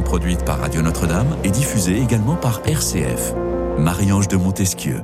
[0.00, 3.34] produite par Radio Notre-Dame et diffusée également par RCF.
[3.78, 5.02] Marie-Ange de Montesquieu.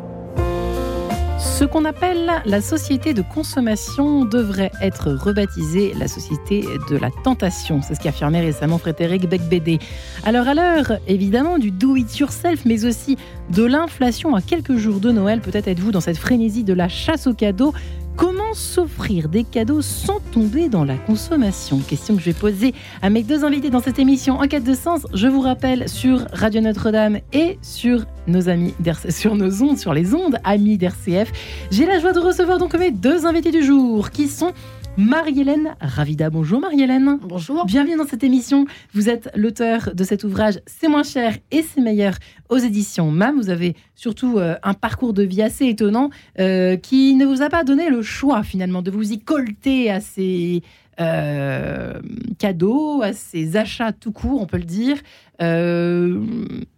[1.38, 7.80] Ce qu'on appelle la société de consommation devrait être rebaptisée la société de la tentation.
[7.82, 9.78] C'est ce qu'affirmait récemment Frédéric Becbédé.
[10.24, 13.16] Alors à l'heure évidemment du do it yourself, mais aussi
[13.50, 17.26] de l'inflation à quelques jours de Noël, peut-être êtes-vous dans cette frénésie de la chasse
[17.26, 17.72] aux cadeaux
[18.18, 23.10] Comment s'offrir des cadeaux sans tomber dans la consommation Question que je vais poser à
[23.10, 25.06] mes deux invités dans cette émission En quête de sens.
[25.14, 28.74] Je vous rappelle sur Radio Notre-Dame et sur nos amis
[29.08, 31.30] sur nos ondes, sur les ondes amis d'RCF.
[31.70, 34.52] J'ai la joie de recevoir donc mes deux invités du jour qui sont
[34.98, 36.28] Marie-Hélène Ravida.
[36.28, 37.20] Bonjour Marie-Hélène.
[37.22, 37.64] Bonjour.
[37.66, 38.66] Bienvenue dans cette émission.
[38.94, 42.14] Vous êtes l'auteur de cet ouvrage C'est moins cher et c'est meilleur
[42.48, 43.36] aux éditions MAM.
[43.36, 46.10] Vous avez surtout euh, un parcours de vie assez étonnant
[46.40, 50.00] euh, qui ne vous a pas donné le choix finalement de vous y colter à
[50.00, 50.62] ces
[51.00, 51.92] euh,
[52.38, 54.96] cadeaux, à ces achats tout court, on peut le dire,
[55.40, 56.20] euh,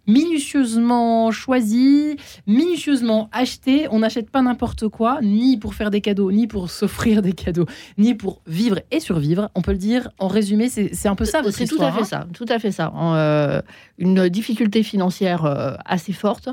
[0.07, 3.87] minutieusement choisis, minutieusement achetés.
[3.91, 7.65] On n'achète pas n'importe quoi, ni pour faire des cadeaux, ni pour s'offrir des cadeaux,
[7.97, 9.51] ni pour vivre et survivre.
[9.55, 12.03] On peut le dire en résumé, c'est un peu ça votre C'est tout à fait
[12.03, 12.93] hein ça, tout à fait ça.
[12.97, 13.63] Euh,
[13.97, 16.51] une difficulté financière assez forte.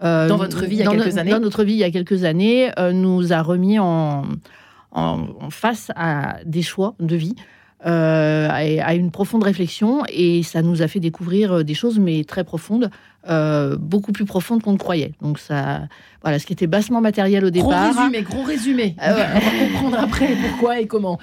[0.00, 2.24] dans votre vie il y a quelques années Dans notre vie il y a quelques
[2.24, 4.22] années, nous a remis en,
[4.92, 7.34] en, en face à des choix de vie.
[7.86, 12.24] euh, à une profonde réflexion et ça nous a fait découvrir euh, des choses mais
[12.24, 12.90] très profondes,
[13.26, 15.12] euh, beaucoup plus profondes qu'on ne croyait.
[15.22, 15.88] Donc ça,
[16.20, 17.94] voilà, ce qui était bassement matériel au Gros départ.
[17.96, 18.96] résumé, gros résumé.
[18.98, 19.26] Ah ouais.
[19.34, 21.18] On va comprendre après pourquoi et comment.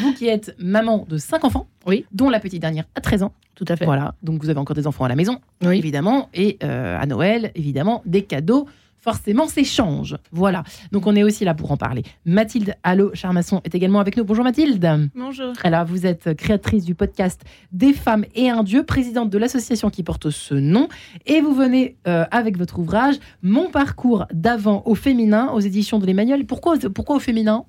[0.00, 2.06] Vous qui êtes maman de cinq enfants, Oui.
[2.12, 3.32] dont la petite dernière a 13 ans.
[3.54, 3.84] Tout à fait.
[3.84, 5.76] Voilà, donc vous avez encore des enfants à la maison, Oui.
[5.76, 8.66] évidemment, et à Noël, évidemment, des cadeaux.
[9.00, 10.16] Forcément, s'échangent.
[10.30, 10.62] Voilà.
[10.92, 12.02] Donc, on est aussi là pour en parler.
[12.24, 14.24] Mathilde Allo Charmasson est également avec nous.
[14.24, 15.10] Bonjour Mathilde.
[15.14, 15.52] Bonjour.
[15.62, 20.02] Alors, vous êtes créatrice du podcast Des femmes et un dieu, présidente de l'association qui
[20.02, 20.88] porte ce nom,
[21.26, 26.06] et vous venez euh, avec votre ouvrage Mon parcours d'avant au féminin aux éditions de
[26.06, 26.44] l'Emmanuel.
[26.46, 27.64] Pourquoi, pourquoi au féminin?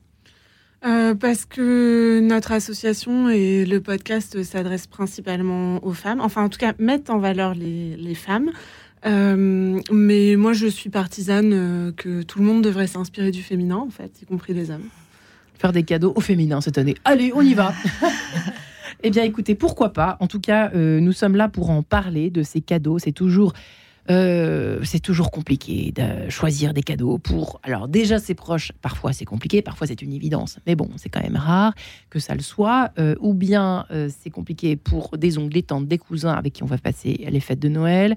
[0.83, 6.57] Euh, parce que notre association et le podcast s'adressent principalement aux femmes, enfin en tout
[6.57, 8.49] cas mettent en valeur les, les femmes.
[9.05, 13.77] Euh, mais moi je suis partisane euh, que tout le monde devrait s'inspirer du féminin
[13.77, 14.85] en fait, y compris les hommes.
[15.57, 16.95] Faire des cadeaux au féminin cette année.
[17.03, 17.73] Allez, on y va
[19.03, 20.17] Eh bien, écoutez, pourquoi pas?
[20.19, 22.99] En tout cas, euh, nous sommes là pour en parler de ces cadeaux.
[22.99, 23.53] C'est toujours,
[24.09, 27.59] euh, c'est toujours compliqué de choisir des cadeaux pour.
[27.63, 30.59] Alors déjà, ses proches, parfois c'est compliqué, parfois c'est une évidence.
[30.65, 31.73] Mais bon, c'est quand même rare
[32.09, 32.91] que ça le soit.
[32.97, 36.63] Euh, ou bien euh, c'est compliqué pour des oncles, des tantes, des cousins avec qui
[36.63, 38.15] on va passer les fêtes de Noël.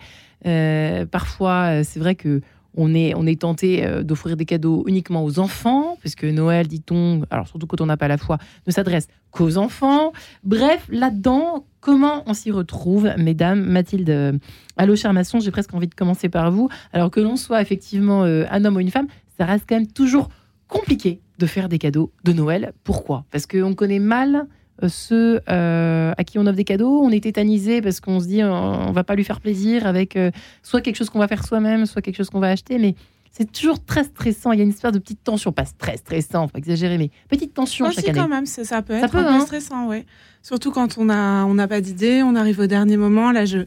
[1.10, 2.42] Parfois, c'est vrai que
[2.76, 7.66] on est, tenté euh, d'offrir des cadeaux uniquement aux enfants, puisque Noël, dit-on, alors surtout
[7.66, 10.12] quand on n'a pas la foi, ne s'adresse qu'aux enfants.
[10.42, 13.60] Bref, là-dedans, comment on s'y retrouve, mesdames?
[13.64, 14.32] Mathilde, euh,
[14.76, 16.68] Allo Charmasson, j'ai presque envie de commencer par vous.
[16.92, 19.06] Alors que l'on soit effectivement euh, un homme ou une femme,
[19.38, 20.28] ça reste quand même toujours
[20.68, 22.72] compliqué de faire des cadeaux de Noël.
[22.84, 23.24] Pourquoi?
[23.30, 24.46] Parce qu'on connaît mal
[24.88, 27.00] ceux euh, à qui on offre des cadeaux.
[27.02, 30.16] On est tétanisé parce qu'on se dit on, on va pas lui faire plaisir avec
[30.16, 30.30] euh,
[30.62, 32.78] soit quelque chose qu'on va faire soi-même, soit quelque chose qu'on va acheter.
[32.78, 32.94] Mais
[33.30, 34.52] c'est toujours très stressant.
[34.52, 37.10] Il y a une espèce de petite tension, pas très stressant, faut pas exagérer, mais
[37.28, 38.18] petite tension Ah, chaque année.
[38.18, 39.40] quand même, ça, ça peut Ça être peut, un hein.
[39.40, 40.06] stressant, ouais.
[40.42, 43.32] Surtout quand on a on n'a pas d'idée, on arrive au dernier moment.
[43.32, 43.58] Là, je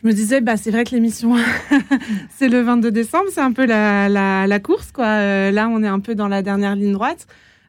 [0.00, 1.34] je me disais, bah c'est vrai que l'émission
[2.30, 5.06] c'est le 22 décembre, c'est un peu la, la, la course, quoi.
[5.06, 7.26] Euh, là, on est un peu dans la dernière ligne droite.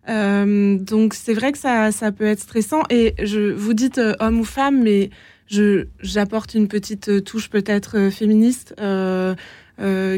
[0.09, 2.83] Euh, donc c'est vrai que ça, ça peut être stressant.
[2.89, 5.09] Et je vous dites euh, homme ou femme, mais
[5.47, 8.73] je j'apporte une petite euh, touche peut-être féministe.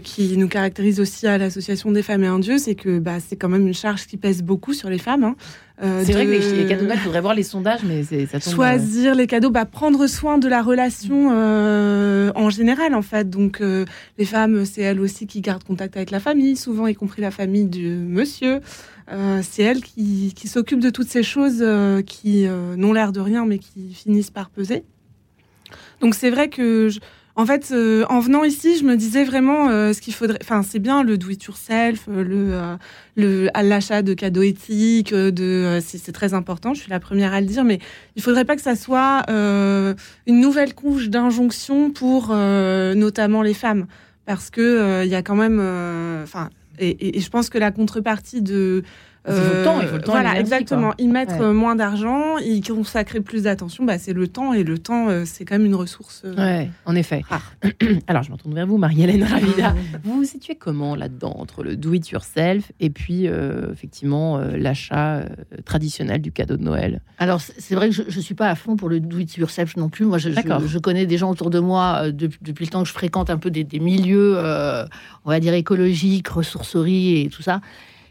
[0.03, 3.35] qui nous caractérise aussi à l'association des femmes et un dieu, c'est que bah, c'est
[3.35, 5.23] quand même une charge qui pèse beaucoup sur les femmes.
[5.23, 5.35] hein.
[5.83, 8.53] Euh, C'est vrai que les, les cadeaux il faudrait voir les sondages, mais ça tombe.
[8.53, 13.29] choisir les cadeaux, bah, prendre soin de la relation euh, en général en fait.
[13.29, 13.85] Donc euh,
[14.19, 17.31] les femmes, c'est elles aussi qui gardent contact avec la famille, souvent y compris la
[17.31, 18.59] famille du monsieur.
[19.11, 23.11] Euh, c'est elles qui, qui s'occupent de toutes ces choses euh, qui euh, n'ont l'air
[23.11, 24.83] de rien mais qui finissent par peser.
[25.99, 26.99] Donc c'est vrai que je-
[27.35, 30.39] en fait, euh, en venant ici, je me disais vraiment euh, ce qu'il faudrait.
[30.41, 32.75] Enfin, c'est bien le do it yourself, euh, le euh,
[33.15, 36.73] le l'achat de cadeaux éthiques, euh, de euh, c'est très important.
[36.73, 37.79] Je suis la première à le dire, mais
[38.15, 43.85] il faudrait pas que ça soit une nouvelle couche d'injonction pour notamment les femmes,
[44.25, 45.59] parce que il y a quand même,
[46.23, 46.49] enfin,
[46.79, 48.83] et- et je pense que la contrepartie de
[49.27, 50.93] Il faut le temps, il faut le temps et Voilà, exactement.
[50.99, 51.41] mettent Ouais.
[51.41, 53.83] euh, moins d'argent, ils consacrent plus d'attention.
[53.85, 56.23] Bah, c'est le temps et le temps, euh, c'est quand même une ressource.
[56.25, 57.21] euh, Ouais, en effet.
[57.29, 57.53] rare.
[58.07, 59.75] Alors, je me tourne vers vous, Marie-Hélène Ravida.
[60.03, 65.25] Vous vous situez comment là-dedans, entre le do-it-yourself et puis, euh, effectivement, euh, l'achat euh,
[65.65, 67.01] traditionnel du cadeau de Noël?
[67.19, 69.77] Alors, c'est vrai que je ne suis pas à fond pour le do it yourself
[69.77, 70.05] non plus.
[70.05, 70.61] Moi, je, je- D'accord.
[70.65, 73.29] je connais des gens autour de moi euh, depuis, depuis le temps que je fréquente
[73.29, 74.83] un peu des, des milieux, euh,
[75.25, 77.61] on va dire, écologiques, ressourceries et tout ça,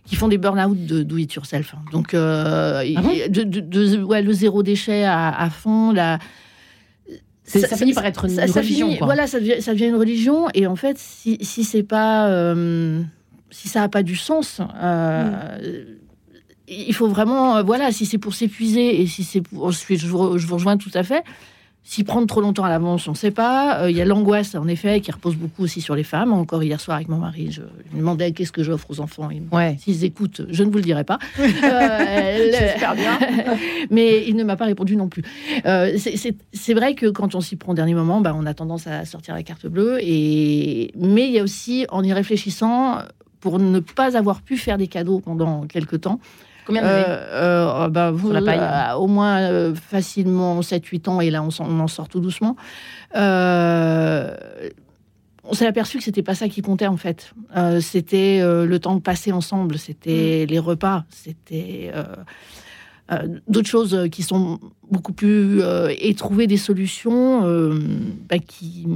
[0.06, 1.74] qui font des burn-out de do it yourself.
[1.92, 6.18] Donc, euh, Ah bon de, de- de- ouais, le zéro déchet à, à fond, la.
[7.44, 9.06] C'est- ça finit par être une religion, finit- quoi.
[9.06, 10.46] Voilà, ça devient, ça devient une religion.
[10.54, 12.28] Et en fait, si, si c'est pas.
[12.28, 13.02] euh,
[13.50, 14.60] si ça n'a pas du sens.
[14.82, 15.84] euh,
[16.72, 20.46] il faut vraiment, euh, voilà, si c'est pour s'épuiser et si c'est pour, vous, je
[20.46, 21.24] vous rejoins tout à fait.
[21.82, 23.82] S'y prendre trop longtemps à l'avance, on ne sait pas.
[23.82, 26.32] Euh, Il y a l'angoisse, en effet, qui repose beaucoup aussi sur les femmes.
[26.32, 29.28] Encore hier soir avec mon mari, je lui demandais qu'est-ce que j'offre aux enfants?
[29.50, 29.76] Ouais.
[29.80, 31.18] S'ils écoutent, je ne vous le dirai pas.
[31.40, 33.18] Euh, J'espère bien.
[33.90, 35.22] mais il ne m'a pas répondu non plus.
[35.66, 38.86] Euh, c'est- vrai que quand on s'y prend au dernier moment, bah, on a tendance
[38.86, 39.98] à sortir la carte bleue.
[40.00, 40.92] Et...
[40.96, 42.98] Mais il y a aussi, en y réfléchissant,
[43.40, 46.20] pour ne pas avoir pu faire des cadeaux pendant quelques temps,
[46.66, 48.58] Combien d'années euh, euh, bah, vous, la paille.
[48.60, 52.56] euh, au moins euh, facilement 7-8 ans, et là on, en sort tout doucement.
[53.16, 54.36] Euh,
[55.44, 57.32] on s'est aperçu que c'était pas ça qui comptait en fait.
[57.56, 62.04] Euh, c'était euh, le temps passé ensemble, c'était les repas, c'était euh,
[63.12, 64.60] euh, d'autres choses euh, qui sont
[64.90, 67.78] beaucoup plus euh, et trouver des solutions euh,
[68.28, 68.86] bah, qui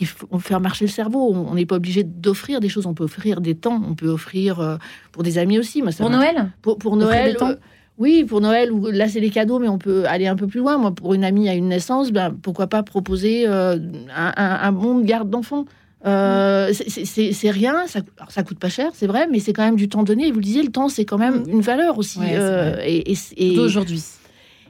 [0.00, 1.30] qui font faire marcher le cerveau.
[1.34, 4.58] On n'est pas obligé d'offrir des choses, on peut offrir des temps, on peut offrir
[4.60, 4.76] euh,
[5.12, 5.82] pour des amis aussi.
[5.82, 7.56] Moi, ça Pour Noël pour, Noël, euh,
[7.98, 10.60] oui, pour Noël, où là c'est les cadeaux, mais on peut aller un peu plus
[10.60, 10.78] loin.
[10.78, 13.76] Moi, pour une amie à une naissance, ben, pourquoi pas proposer euh,
[14.16, 15.66] un, un- un bon de garde d'enfant
[16.06, 19.76] Euh, c'est- rien, ça, alors, ça coûte pas cher, c'est vrai, mais c'est quand même
[19.76, 20.28] du temps donné.
[20.28, 22.20] Et vous le disiez, le temps, c'est quand même une valeur aussi.
[22.20, 23.14] Ouais, euh, et, et- et-
[23.52, 24.02] Surtout aujourd'hui.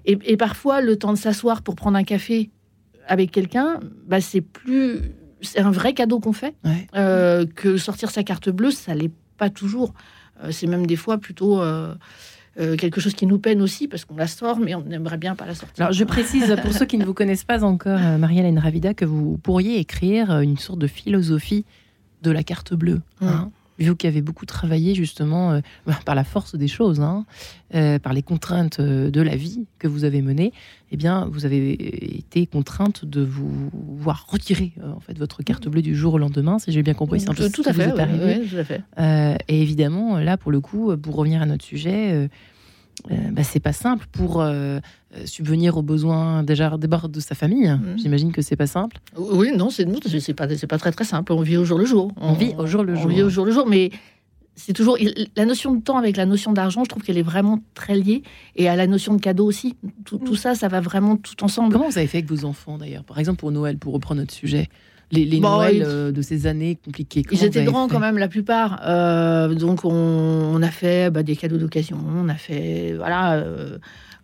[0.06, 2.50] et, et parfois, le temps de s'asseoir pour prendre un café
[3.06, 3.78] avec quelqu'un,
[4.08, 4.98] bah, c'est plus.
[5.42, 6.54] C'est un vrai cadeau qu'on fait.
[6.64, 6.86] Ouais.
[6.96, 9.94] Euh, que sortir sa carte bleue, ça l'est pas toujours.
[10.42, 11.94] Euh, c'est même des fois plutôt euh,
[12.58, 15.34] euh, quelque chose qui nous peine aussi parce qu'on la sort, mais on aimerait bien
[15.34, 15.84] pas la sortir.
[15.84, 19.04] Alors, je précise pour ceux qui ne vous connaissent pas encore, euh, Marie-Hélène Ravida, que
[19.04, 21.64] vous pourriez écrire une sorte de philosophie
[22.22, 23.00] de la carte bleue.
[23.22, 23.50] hein.
[23.80, 27.24] Vous qui avez beaucoup travaillé justement euh, bah, par la force des choses, hein,
[27.74, 30.52] euh, par les contraintes euh, de la vie que vous avez menées,
[30.92, 31.72] eh bien, vous avez
[32.18, 36.18] été contrainte de vous voir retirer euh, en fait votre carte bleue du jour au
[36.18, 37.20] lendemain, si j'ai bien compris.
[37.20, 37.92] C'est un peu ce tout à fait.
[37.92, 38.82] ouais, ouais, tout à fait.
[39.48, 42.28] Et évidemment, là, pour le coup, pour revenir à notre sujet,
[43.10, 44.80] euh, bah, c'est pas simple pour euh,
[45.24, 47.68] subvenir aux besoins déjà d'abord de sa famille.
[47.68, 47.98] Mhm.
[47.98, 48.98] J'imagine que c'est pas simple.
[49.16, 51.32] Oui, non, c'est nous, c'est pas, c'est pas très très simple.
[51.32, 52.12] On vit au jour le jour.
[52.16, 53.10] On vit au jour le on jour.
[53.10, 53.90] vit au jour le jour, mais
[54.56, 54.98] c'est toujours
[55.36, 56.84] la notion de temps avec la notion d'argent.
[56.84, 58.22] Je trouve qu'elle est vraiment très liée
[58.56, 59.76] et à la notion de cadeau aussi.
[60.04, 61.72] Tout, tout ça, ça va vraiment tout ensemble.
[61.72, 63.04] Comment vous avez fait avec vos enfants d'ailleurs?
[63.04, 64.68] Par exemple pour Noël, pour reprendre notre sujet,
[65.12, 67.22] les, les Bon, Noëls ils- euh, de ces années compliquées.
[67.32, 71.36] Ils étaient grands quand même la plupart, Euh, donc on, on a fait bah, des
[71.36, 73.78] cadeaux d'occasion, on a fait voilà euh,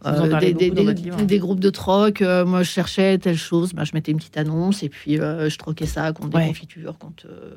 [0.05, 2.23] euh, parlez des, groupes de troc.
[2.23, 5.49] Euh, moi, je cherchais telle chose, bah, je mettais une petite annonce et puis euh,
[5.51, 7.57] je troquais ça contre des confitures, contre euh,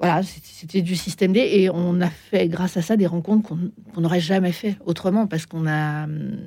[0.00, 3.58] voilà, c'était- du système D et on a fait grâce à ça des rencontres qu'on
[3.94, 6.38] qu'on n'aurait jamais fait autrement parce qu'on a hum,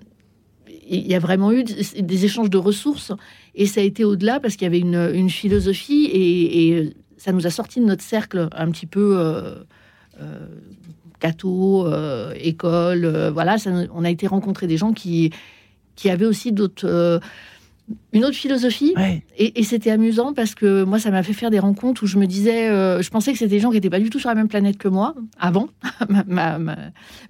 [0.88, 3.12] il y a vraiment eu des échanges de ressources.
[3.56, 7.48] Et ça a été au-delà parce qu'il y avait une, philosophie et, et ça nous
[7.48, 9.56] a sorti de notre cercle un petit peu euh,
[10.22, 10.48] euh,
[11.44, 13.56] euh, école, euh, voilà,
[13.94, 15.32] on a été rencontrer des gens qui,
[15.96, 17.20] qui avaient aussi d'autres, euh,
[18.14, 19.24] une autre philosophie Ouais.
[19.38, 22.18] et, et c'était amusant parce que moi, ça m'a fait faire des rencontres où je
[22.18, 24.30] me disais, euh, je pensais que c'était des gens qui n'étaient pas du tout sur
[24.30, 25.68] la même planète que moi, avant
[26.10, 26.78] ma, ma, ma-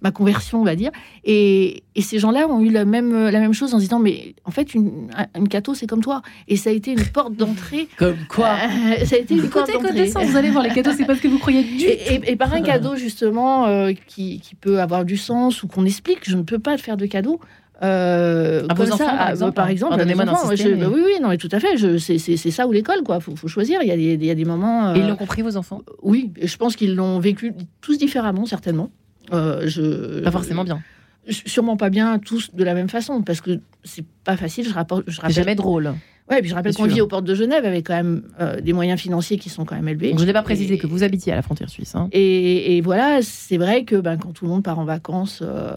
[0.01, 0.91] ma conversion, on va dire.
[1.25, 4.35] Et, et ces gens-là ont eu la même, la même chose en se disant, mais
[4.45, 6.21] en fait, une, une catho, c'est comme toi.
[6.47, 7.87] Et ça a été une porte d'entrée.
[7.97, 8.55] Comme quoi
[8.99, 10.25] Euh, ça a été une porte Écoutez, d'entrée.
[10.25, 12.35] vous allez voir les cadeaux, c'est pas ce que vous croyez du Et, et- et
[12.37, 16.37] par un cadeau justement euh, qui, qui peut avoir du sens ou qu'on explique, je
[16.37, 17.39] ne peux pas faire de cadeau.
[17.83, 19.69] Euh, À vos enfants, ça, par exemple, par hein.
[19.69, 21.77] exemple, à Pardonnez-moi mes enfants, d'insister, je- mais- oui, oui, non, mais tout à fait.
[21.99, 23.19] C'est ça ou l'école, quoi.
[23.19, 23.81] Faut, faut choisir.
[23.81, 24.93] Il y a des, il y a des moments.
[24.95, 25.81] Et ils euh, l'ont compris, vos enfants?
[26.01, 28.89] oui, je pense qu'ils l'ont vécu tous différemment, certainement.
[29.33, 30.81] Euh, je, Pas forcément bien.
[31.27, 34.67] Sûrement pas bien tous de la même façon, parce que c'est pas facile.
[34.67, 35.95] Je, rapport, je rappelle, jamais drôle.
[36.29, 38.73] Ouais, puis je rappelle qu'on vit aux portes de Genève avec quand même euh, des
[38.73, 40.11] moyens financiers qui sont quand même élevés.
[40.11, 41.95] Donc, je n'ai pas précisé Et- que vous habitiez à la frontière suisse.
[41.95, 42.07] hein.
[42.11, 45.73] et, et voilà, c'est vrai que ben, quand tout le monde part en vacances euh,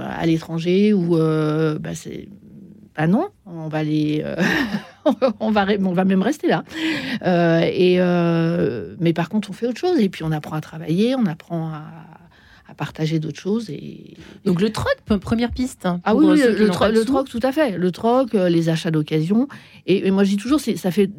[0.00, 2.28] à l'étranger ou euh, ben, c'est
[2.94, 4.36] bah non, on va les, euh,
[5.40, 6.62] on va, ré- on va même rester là.
[7.24, 10.60] Euh, et euh, mais par contre, on fait autre chose et puis on apprend à
[10.60, 11.84] travailler, on apprend à,
[12.72, 13.68] à partager d'autres choses.
[13.70, 14.14] Et
[14.46, 15.84] Donc le troc, première piste.
[15.86, 16.24] hein, ah oui,
[16.58, 17.76] le, tro- troc, tout à fait.
[17.76, 19.46] Le troc, euh, les achats d'occasion.
[19.86, 21.10] Et, et moi, je dis toujours, ça fait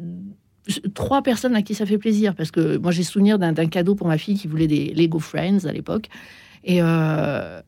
[0.94, 2.34] trois personnes à qui ça fait plaisir.
[2.34, 5.64] Parce que moi, j'ai souvenir d'un cadeau pour ma fille qui voulait des Lego Friends
[5.64, 6.08] à l'époque.
[6.64, 7.60] Et euh,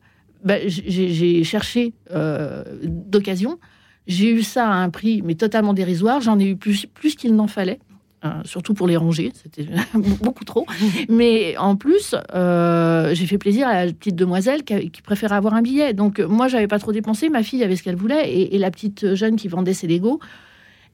[0.43, 3.57] bah, j'ai j'ai cherché euh, d'occasion.
[4.05, 6.21] J'ai eu ça à un prix, mais totalement dérisoire.
[6.21, 7.79] J'en ai eu plus, plus qu'il n'en fallait.
[8.23, 9.67] Hein, surtout pour les ranger, c'était
[10.21, 10.65] beaucoup trop.
[11.09, 15.53] Mais en plus, euh, j'ai fait plaisir à la petite demoiselle qui, qui préférait avoir
[15.53, 15.93] un billet.
[15.93, 17.29] Donc euh, moi, j'avais pas trop dépensé.
[17.29, 20.19] Ma fille avait ce qu'elle voulait, et, et la petite jeune qui vendait ses Lego,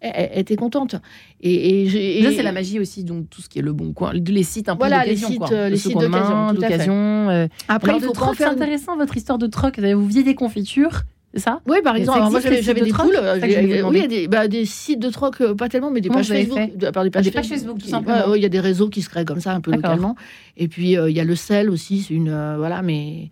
[0.02, 0.96] elle, elle était contente.
[1.42, 4.44] Et, et c'est la magie aussi, donc tout ce qui est le bon coin, les
[4.44, 5.52] sites un peu Voilà, les sites, quoi.
[5.54, 7.48] euh, les sites d'occasion, euh.
[7.68, 9.80] Après, il faut troc, c'est faire intéressant votre histoire de troc.
[9.80, 11.04] Vous faisiez des confitures,
[11.34, 11.62] c'est ça?
[11.68, 13.18] Oui, par exemple, alors moi j'avais des poules.
[13.18, 16.10] Oui, il y a des, bah, des sites de troc, euh, pas tellement, mais des
[16.10, 16.60] Comment pages Facebook.
[16.78, 18.18] de- par des Ah, pages des pages Facebook, tout simplement.
[18.26, 20.16] ouais, ouais, Il y a des réseaux qui se créent comme ça un peu localement.
[20.58, 23.30] Et puis euh, il y a le sel aussi, c'est une euh, voilà, mais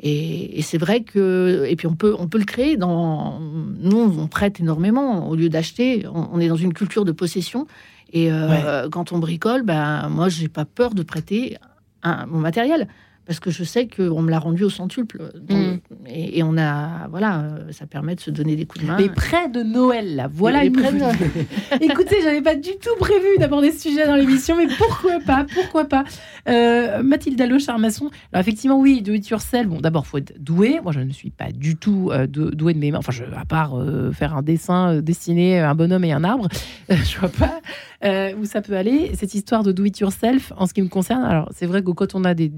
[0.00, 4.14] et, et c'est vrai que et puis on peut on peut le créer dans nous
[4.18, 6.06] on prête énormément au lieu d'acheter.
[6.12, 7.66] On, on est dans une culture de possession
[8.12, 11.56] et euh, quand on bricole, ben moi j'ai pas peur de prêter
[12.02, 12.88] un- mon matériel.
[13.28, 15.22] Parce que je sais qu'on me l'a rendu au centuple.
[15.40, 15.78] Donc, Mm.
[16.06, 18.96] et, et on a, voilà, euh, ça permet de se donner des coups de main.
[18.98, 20.98] Mais près de Noël, là, voilà Les une près de.
[21.84, 25.84] Écoutez, j'avais pas du tout prévu d'aborder ce sujet dans l'émission, mais pourquoi pas Pourquoi
[25.84, 26.04] pas
[26.48, 28.10] euh, Mathilde Allo, Charmasson.
[28.32, 29.66] Alors effectivement, oui, do it yourself.
[29.66, 30.80] Bon, d'abord, faut être doué.
[30.82, 32.98] Moi, je ne suis pas du tout euh, dou- doué de mes mains.
[32.98, 36.48] Enfin, je, à part euh, faire un dessin, euh, dessiner un bonhomme et un arbre,
[36.90, 37.60] euh, je vois pas
[38.04, 39.10] euh, où ça peut aller.
[39.14, 41.90] Cette histoire de do it yourself, en ce qui me concerne, alors c'est vrai que
[41.90, 42.48] quand on a des,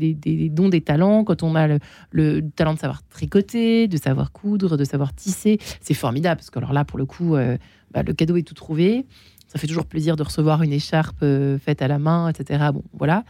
[0.50, 1.78] dons, des talents, quand on a le,
[2.10, 6.58] le talent de savoir tricoter, de savoir coudre, de savoir tisser, c'est formidable parce que
[6.58, 7.56] alors là, pour le coup, euh,
[7.90, 9.06] bah, le cadeau est tout trouvé.
[9.48, 12.68] Ça fait toujours plaisir de recevoir une écharpe euh, faite à la main, etc.
[12.72, 13.24] Bon, voilà.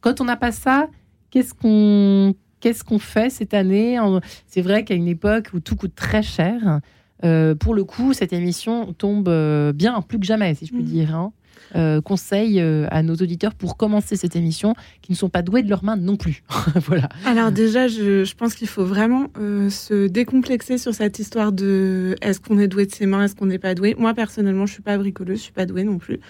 [0.00, 0.88] Quand on n'a pas ça,
[1.30, 3.98] qu'est-ce qu'on qu'est-ce qu'on fait cette année?
[4.46, 6.80] C'est vrai qu'à une époque où tout coûte très cher,
[7.24, 10.82] euh, pour le coup, cette émission tombe euh, bien plus que jamais, si je puis
[10.82, 10.88] Mhm.
[10.88, 11.14] dire.
[11.14, 11.32] hein.
[11.74, 15.62] Euh, conseil euh, à nos auditeurs pour commencer cette émission qui ne sont pas doués
[15.64, 16.44] de leurs mains non plus.
[16.86, 17.08] voilà.
[17.24, 22.14] Alors déjà, je, je pense qu'il faut vraiment euh, se décomplexer sur cette histoire de
[22.20, 23.96] est-ce qu'on est doué de ses mains, est-ce qu'on n'est pas doué?
[23.98, 26.20] Moi personnellement, je suis pas bricoleuse, je suis pas douée non plus.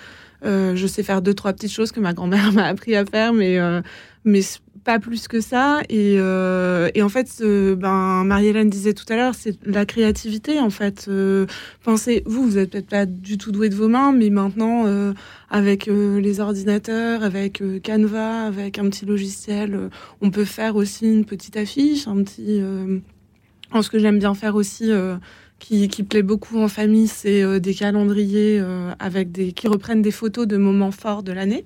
[0.43, 3.59] Je sais faire deux trois petites choses que ma grand-mère m'a appris à faire, mais
[4.25, 4.41] mais
[4.87, 5.83] pas plus que ça.
[5.91, 10.71] Et, euh, en fait, ce- ben Marie-Hélène disait tout à l'heure, c'est la créativité en
[10.71, 11.07] fait.
[11.09, 11.47] Euh,
[11.85, 15.13] pensez, vous, vous êtes peut-être pas du tout doué de vos mains, mais maintenant euh,
[15.51, 19.89] avec euh, les ordinateurs, avec euh, Canva, avec un petit logiciel, euh,
[20.23, 22.61] on peut faire aussi une petite affiche, un petit.
[22.63, 22.99] euh,
[23.73, 25.17] alors, ce que j'aime bien faire aussi, euh,
[25.59, 30.03] qui, qui plaît beaucoup en famille, c'est euh, des calendriers euh, avec des qui reprennent
[30.03, 31.65] des photos de moments forts de l'année.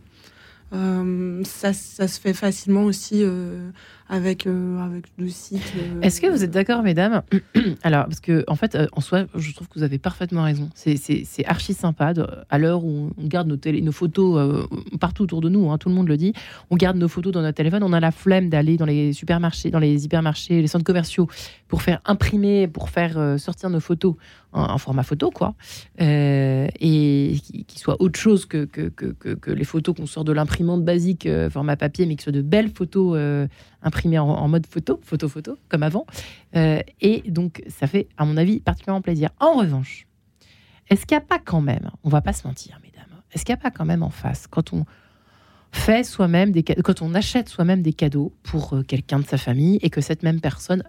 [0.72, 3.70] Euh, ça, se fait facilement aussi euh,
[4.08, 5.60] avec euh, avec le site.
[5.76, 7.22] euh, Est-ce que vous êtes d'accord, mesdames
[7.82, 10.68] Alors, parce que en fait, en soi, je trouve que vous avez parfaitement raison.
[10.74, 10.96] C'est-
[11.46, 14.66] archi sympa de- à l'heure où on garde nos, photos
[15.00, 15.70] partout autour de nous.
[15.70, 16.32] hein, tout le monde le dit.
[16.70, 17.82] On garde nos photos dans notre téléphone.
[17.82, 21.28] On a la flemme d'aller dans les supermarchés, dans les hypermarchés, les centres commerciaux
[21.66, 24.14] pour faire imprimer, pour faire sortir nos photos
[24.52, 25.54] en, format photo, quoi,
[26.00, 30.24] Euh, et qui, qui soit autre chose que que, que, que- les photos qu'on sort
[30.24, 33.46] de l'imprimante basique euh, format papier, mais ce soit de belles photos euh,
[33.82, 36.06] imprimées en, mode photo, photo photo, comme avant.
[36.54, 39.30] Et donc, ça fait, à mon avis, particulièrement plaisir.
[39.38, 40.06] En revanche,
[40.88, 43.54] est-ce qu'il n'y a pas quand même, on va pas se mentir, mesdames, est-ce qu'il
[43.54, 44.84] n'y a pas quand même en face, quand on
[45.72, 46.52] fait soi-même
[46.82, 50.40] quand on achète soi-même des cadeaux pour quelqu'un de sa famille et que cette même
[50.40, 50.82] personne,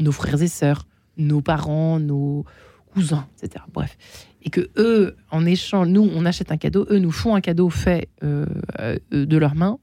[0.00, 0.86] nos frères et sœurs,
[1.18, 2.46] nos parents, nos
[2.92, 3.64] cousins, etc.
[3.72, 3.96] Bref,
[4.42, 7.70] et que eux, en échange, nous, on achète un cadeau, eux nous font un cadeau
[7.70, 8.46] fait euh,
[8.80, 9.78] euh, de leurs mains.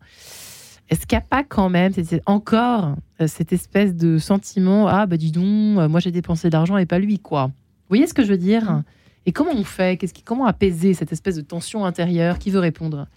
[0.89, 1.93] Est-ce qu'il n'y a pas quand même
[2.25, 6.77] encore euh, cette espèce de sentiment ah bah dis donc moi j'ai dépensé de l'argent
[6.77, 7.45] et pas lui quoi.
[7.45, 8.83] Vous voyez ce que je veux dire?
[9.25, 9.97] Et comment on fait?
[9.97, 12.39] Qui comment apaiser cette espèce de tension intérieure?
[12.39, 13.07] Qui veut répondre?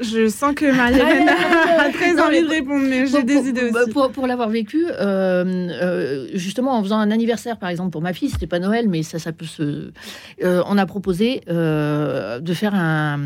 [0.00, 3.46] Je sens que Marie-Hélène a très Non, envie mais de répondre, mais j'ai des pour-
[3.46, 3.90] idées bah, aussi.
[3.92, 8.12] Pour, pour l'avoir vécu, euh, euh, justement en faisant un anniversaire, par exemple, pour ma
[8.12, 9.90] fille, c'était pas Noël, mais ça, ça peut se.
[10.42, 13.20] euh, on a proposé euh, de faire un,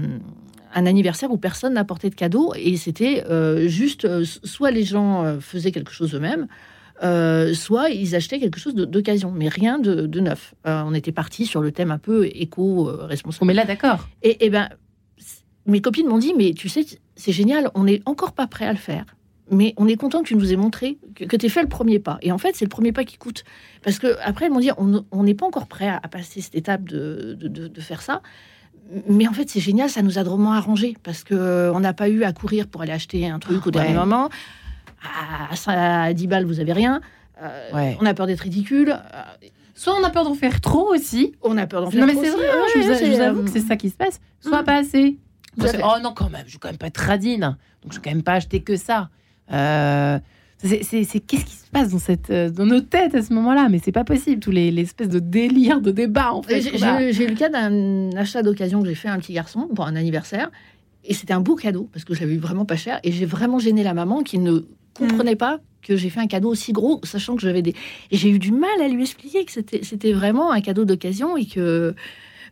[0.74, 5.24] un anniversaire où personne n'apportait de cadeau, et c'était euh, juste euh, soit les gens
[5.24, 6.46] euh, faisaient quelque chose eux-mêmes.
[7.02, 10.54] euh, soit ils achetaient quelque chose d'occasion, mais rien de, de neuf.
[10.66, 13.42] Euh, on était parti sur le thème un peu éco-responsable.
[13.42, 14.08] On met là d'accord.
[14.22, 14.68] Et, et ben,
[15.66, 16.84] mes copines m'ont dit, mais tu sais,
[17.16, 19.04] c'est génial, on n'est encore pas prêt à le faire.
[19.50, 22.00] Mais on est content que tu nous aies montré que, tu aies fait le premier
[22.00, 22.18] pas.
[22.20, 23.44] Et en fait, c'est le premier pas qui coûte.
[23.84, 26.40] Parce que après, elles m'ont dit, on on n'est pas encore prêt à, à passer
[26.40, 28.22] cette étape de, de, de- de faire ça.
[29.08, 30.96] Mais en fait, c'est génial, ça nous a drôlement arrangé.
[31.04, 33.94] Parce qu'on n'a pas eu à courir pour aller acheter un truc au dernier ouais.
[33.94, 34.30] moment.
[35.66, 37.00] à, à 10 balles, vous avez rien.
[37.42, 37.96] Euh, Ouais.
[38.00, 38.90] On a peur d'être ridicule.
[38.90, 39.22] euh,
[39.74, 41.34] Soit on a peur d'en faire trop aussi.
[41.42, 42.38] on a peur d'en faire Non mais trop c'est aussi.
[42.38, 43.90] vrai, hein, Ouais, je, vous, ouais, je vous c'est, avoue euh, que c'est ça qui
[43.90, 44.20] se passe.
[44.40, 44.64] Soit Mm.
[44.64, 45.18] pas assez.
[45.58, 47.56] Oh non quand même, je vais quand même pas être radine.
[47.82, 49.10] Donc je vais quand même pas acheter que ça.
[49.52, 50.18] Euh,
[50.58, 50.80] c'est,
[51.20, 53.68] qu'est-ce qui se passe dans cette euh, dans nos têtes à ce moment-là?
[53.68, 56.60] Mais c'est pas possible tous les l'espèce de délire de débat en fait.
[56.60, 59.86] J'ai eu le cas d'un achat d'occasion que j'ai fait à un petit garçon pour
[59.86, 60.50] un anniversaire.
[61.04, 62.98] Et c'était un beau cadeau parce que je l'avais eu vraiment pas cher.
[63.04, 64.60] Et j'ai vraiment gêné la maman qui ne
[64.94, 67.74] comprenait pas que j'ai fait un cadeau aussi gros, sachant que j'avais des.
[68.10, 71.46] Et j'ai eu du mal à lui expliquer que c'était vraiment un cadeau d'occasion et
[71.46, 71.94] que.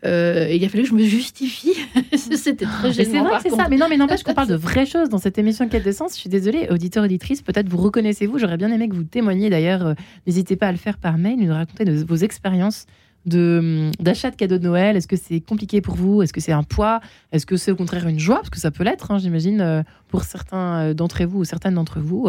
[0.04, 1.72] Euh, il a fallu que je me justifie.
[2.16, 3.24] c'était très Mais c'est gênant.
[3.24, 5.68] vrai c'est ça, mais non, mais n'empêche qu'on parle de vraies choses dans cette émission
[5.68, 6.14] Quête de sens.
[6.14, 8.38] Je suis désolée, auditeurs, auditrices, peut-être vous reconnaissez-vous.
[8.38, 9.86] J'aurais bien aimé que vous témoigniez d'ailleurs.
[9.86, 9.94] euh,
[10.26, 12.86] N'hésitez pas à le faire par mail, nous raconter de vos expériences
[13.26, 14.96] d'achat de cadeaux de Noël.
[14.96, 16.22] Est-ce que c'est compliqué pour vous?
[16.22, 17.00] Est-ce que c'est un poids?
[17.32, 18.36] Est-ce que c'est au contraire une joie?
[18.36, 21.74] Parce que ça peut l'être, hein, j'imagine, euh, pour certains euh, d'entre vous ou certaines
[21.74, 22.28] d'entre vous,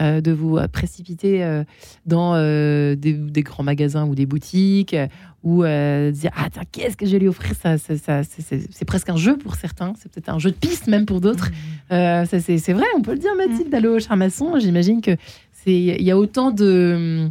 [0.00, 1.62] euh, de vous précipiter
[2.06, 4.96] dans euh, des, des grands magasins ou des boutiques,
[5.42, 8.84] ou euh, dire ah tiens, qu'est-ce que je vais lui offrir ça, ça, ça- c'est-
[8.86, 11.50] presque un jeu pour certains, c'est peut-être un jeu de piste même pour d'autres.
[11.90, 14.58] Ça, c'est vrai, on peut le dire, Mathilde, d'aller au charmasson.
[14.58, 15.12] J'imagine que
[15.52, 17.30] c'est il y a autant de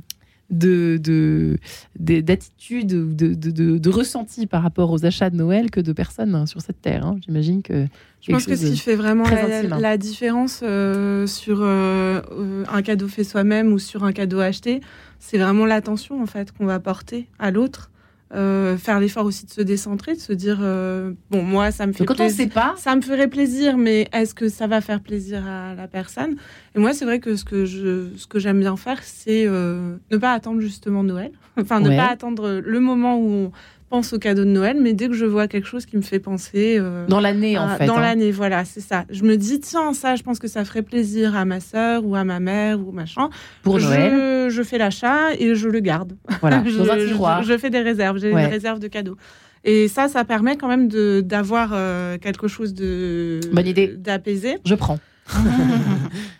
[0.49, 1.57] de de-
[1.99, 5.79] de- d'attitudes ou de, de, de, de ressentis par rapport aux achats de Noël que
[5.79, 7.05] de personnes hein, sur cette terre.
[7.05, 7.17] hein.
[7.25, 7.85] J'imagine que
[8.21, 9.79] Je pense que ce qui fait vraiment la, hein.
[9.79, 14.81] la différence euh, sur euh, euh, un cadeau fait soi-même ou sur un cadeau acheté,
[15.19, 17.89] c'est vraiment l'attention en fait qu'on va porter à l'autre.
[18.35, 21.93] Euh, faire l'effort aussi de se décentrer, de se dire euh, bon moi ça me
[21.93, 25.01] fait quand on sait pas, Ça me ferait plaisir, mais est-ce que ça va faire
[25.01, 26.37] plaisir à la personne?
[26.75, 29.97] Et moi, c'est vrai que ce que je, ce que j'aime bien faire, c'est euh,
[30.09, 31.31] ne pas attendre justement Noël.
[31.61, 33.51] Enfin, ne pas attendre le moment où on
[33.93, 36.17] pense au cadeau de Noël, mais dès que je vois quelque chose qui me fait
[36.17, 37.85] penser euh, dans l'année en fait.
[37.85, 38.01] dans hein.
[38.01, 39.05] l'année, voilà, c'est ça.
[39.11, 42.15] Je me dis tiens, ça, je pense que ça ferait plaisir à ma sœur ou
[42.15, 43.29] à ma mère ou machin.
[43.61, 47.05] pour je, Noël, je fais l'achat et je le garde voilà, je, dans un je-
[47.05, 47.43] tiroir.
[47.43, 48.45] je fais des réserves, j'ai Ouais.
[48.45, 49.15] une réserve de cadeaux.
[49.63, 50.87] Et ça, ça permet quand même
[51.21, 53.93] d'avoir euh, quelque chose de Bonne idée.
[53.95, 54.57] d'apaisé.
[54.65, 54.97] Je prends.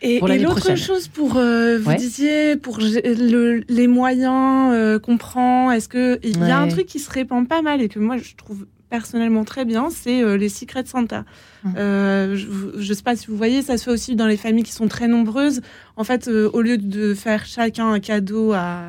[0.02, 1.96] Et, Pour et l'autre chose pour euh, vous Ouais.
[1.96, 6.69] disiez pour le- les moyens euh, qu'on prend, est-ce que il y a un Ouais.
[6.72, 10.22] truc qui se répand pas mal et que moi je trouve personnellement très bien, c'est
[10.22, 11.24] euh, les secrets de Santa.
[11.63, 11.74] Mhm.
[11.78, 12.46] Euh, je,
[12.80, 14.88] je sais pas si vous voyez, ça se fait aussi dans les familles qui sont
[14.88, 15.62] très nombreuses.
[15.96, 18.82] En fait, au lieu de faire chacun un cadeau à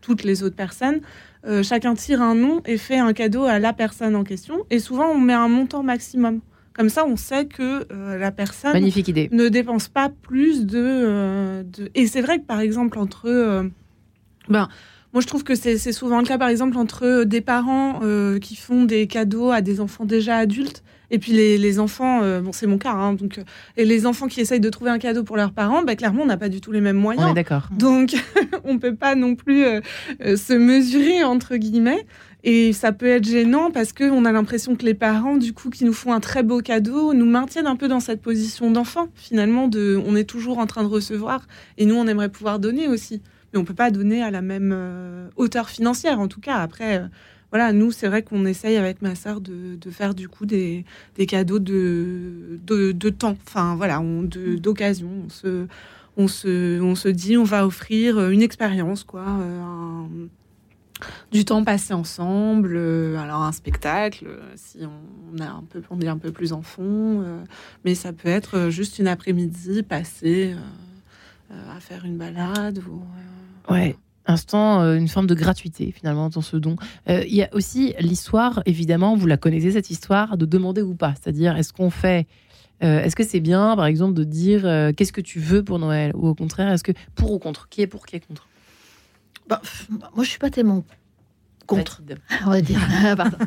[0.00, 1.00] toutes les autres personnes,
[1.62, 4.58] chacun tire un nom et fait un cadeau à la personne en question.
[4.70, 6.40] Et souvent, on met un montant maximum.
[6.78, 9.28] Comme ça, on sait que euh, la personne Magnifique idée.
[9.32, 10.78] ne dépense pas plus de.
[10.78, 13.26] euh, de- Et c'est vrai que par exemple, entre.
[13.28, 13.64] euh,
[14.48, 14.68] ben,
[15.12, 17.98] moi, je trouve que c'est souvent le cas, par exemple, entre des parents
[18.40, 20.84] qui font des cadeaux à des enfants déjà adultes.
[21.10, 23.42] Et puis les, les enfants, euh, bon c'est mon cas, hein, donc euh,
[23.78, 26.26] et les enfants qui essayent de trouver un cadeau pour leurs parents, ben, clairement on
[26.26, 27.30] n'a pas du tout les mêmes On moyens.
[27.30, 27.68] est d'accord.
[27.74, 28.14] Donc,
[28.64, 29.80] on peut pas non plus euh,
[30.36, 32.04] se mesurer entre guillemets.
[32.50, 35.68] Et ça peut être gênant parce que on a l'impression que les parents, du coup,
[35.68, 39.08] qui nous font un très beau cadeau, nous maintiennent un peu dans cette position d'enfant.
[39.14, 42.88] Finalement, de, on est toujours en train de recevoir et nous, on aimerait pouvoir donner
[42.88, 43.20] aussi.
[43.52, 46.56] Mais on peut pas donner à la même euh, hauteur financière, en tout cas.
[46.56, 47.06] Après, euh,
[47.50, 50.86] voilà, nous, c'est vrai qu'on essaye avec ma sœur de, de faire du coup des,
[51.16, 53.36] des cadeaux de, de, de temps.
[53.46, 55.10] Enfin, voilà, de- d'occasion.
[55.26, 55.66] On se,
[56.16, 60.08] on se, on se dit, on va offrir euh, une expérience, quoi, un-
[61.32, 66.00] du temps passé ensemble, euh, alors un spectacle, euh, si on, a un peu, on
[66.00, 67.44] est un peu plus en fond, euh,
[67.84, 70.54] mais ça peut être juste une après-midi passée
[71.50, 73.02] à faire une balade ou.
[73.72, 73.96] Ouais.
[74.30, 76.76] Instant, une forme de gratuité finalement dans ce don.
[77.06, 81.14] Il y a aussi l'histoire, évidemment, vous la connaissez cette histoire, de demander ou pas.
[81.14, 82.26] C'est-à-dire, est-ce qu'on fait,
[82.82, 86.12] est-ce que c'est bien, par exemple, de dire qu'est-ce que tu veux pour Noël?
[86.14, 88.47] Ou au contraire, est-ce que pour ou contre Qui est pour, qui est contre?
[89.48, 90.84] Bah, pff, moi, je suis pas tellement
[91.66, 92.02] contre.
[92.02, 92.20] Mathilde.
[92.46, 92.80] on va dire.
[93.04, 93.38] Ah, Pardon.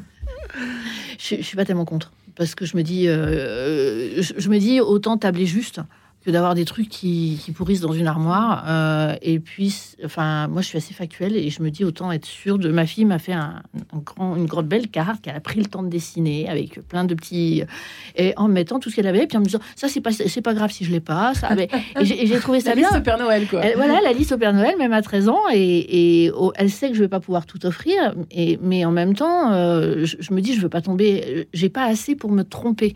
[1.20, 4.58] je, je suis pas tellement contre parce que je me dis, euh, je, je me
[4.58, 5.82] dis autant tabler juste
[6.24, 8.64] que d'avoir des trucs qui, qui pourrissent dans une armoire.
[8.68, 12.26] Euh, et puis, enfin, moi, je suis assez factuelle et je me dis autant être
[12.28, 12.70] sûre de.
[12.70, 15.66] Ma fille m'a fait un, un grand, une grande belle carte qu'elle a pris le
[15.66, 17.64] temps de dessiner avec plein de petits
[18.16, 19.26] et en mettant tout ce qu'elle avait.
[19.26, 21.34] Puis en me disant, ça c'est pas, c'est pas grave si je l'ai pas.
[21.34, 22.90] Ça, mais- et j'ai trouvé ça La bien.
[22.92, 23.62] liste Père Noël, quoi.
[23.66, 26.70] Elle- voilà, la liste au Père Noël, même à 13 ans, et, et, oh, elle
[26.70, 30.18] sait que je vais pas pouvoir tout offrir, et, mais en même temps, euh, je,
[30.20, 32.96] je me dis, je veux pas tomber, j'ai pas assez pour me tromper.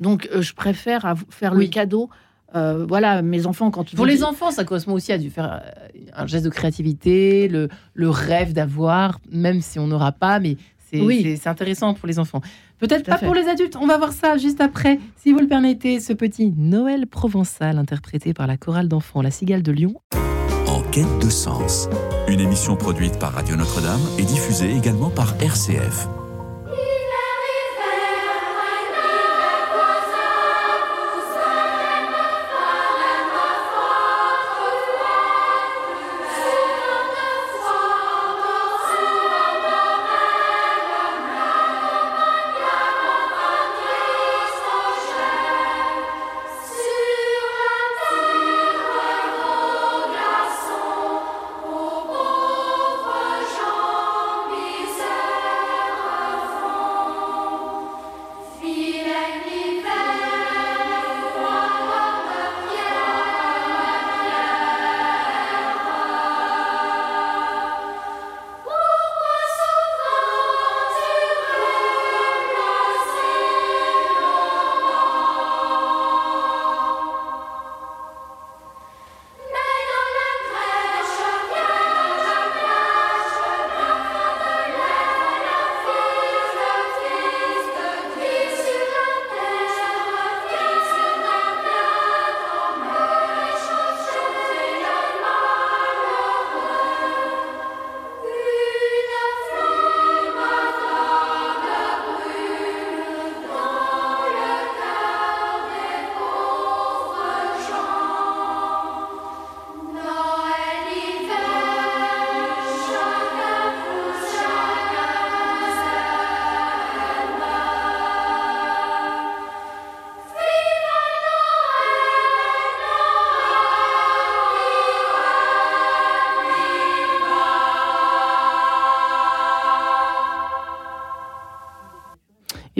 [0.00, 1.66] Donc, euh, je préfère faire Oui.
[1.66, 2.10] le cadeau.
[2.56, 5.52] Euh, voilà, mes enfants, quand Pour je les enfants, ça correspond aussi à du faire
[5.64, 10.56] euh, un geste de créativité, le, le rêve d'avoir, même si on n'aura pas, mais
[10.90, 11.40] c'est c'est Oui.
[11.46, 12.40] intéressant pour les enfants.
[12.78, 13.26] Peut-être pas fait.
[13.26, 13.76] pour les adultes.
[13.80, 18.32] On va voir ça juste après, si vous le permettez, ce petit Noël provençal interprété
[18.34, 19.94] par la chorale d'enfants La Cigale de Lyon.
[20.68, 21.88] En quête de sens.
[22.28, 26.08] Une émission produite par Radio Notre-Dame et diffusée également par RCF.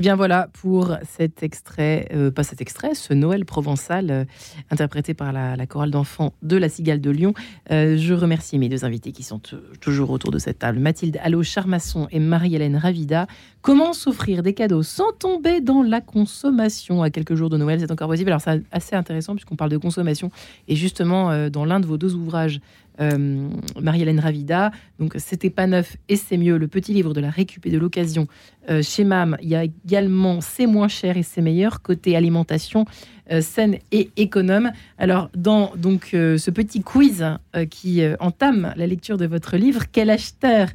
[0.04, 4.24] Bien voilà pour cet extrait, euh, pas cet extrait, ce Noël provençal euh,
[4.70, 7.32] interprété par la, chorale d'enfants de la Cigale de Lyon.
[7.70, 9.40] Euh, je remercie mes deux invités qui sont
[9.80, 13.26] toujours autour de cette table, Mathilde Allo Charmasson et Marie-Hélène Ravida.
[13.62, 17.80] Comment s'offrir des cadeaux sans tomber dans la consommation à quelques jours de Noël?
[17.80, 18.28] C'est encore possible.
[18.28, 20.30] Alors c'est assez intéressant puisqu'on parle de consommation
[20.68, 22.60] et justement dans l'un de vos deux ouvrages.
[23.00, 23.48] Euh,
[23.80, 27.66] Marie-Hélène Ravida, donc c'était pas neuf et c'est mieux, le petit livre de la récup
[27.68, 28.28] de l'occasion
[28.70, 32.84] euh, chez MAM, il y a également C'est moins cher et c'est meilleur côté alimentation
[33.30, 34.70] euh, saine et économe.
[34.98, 37.24] Alors dans donc ce petit quiz
[37.70, 40.68] qui entame la lecture de votre livre, quel acheteur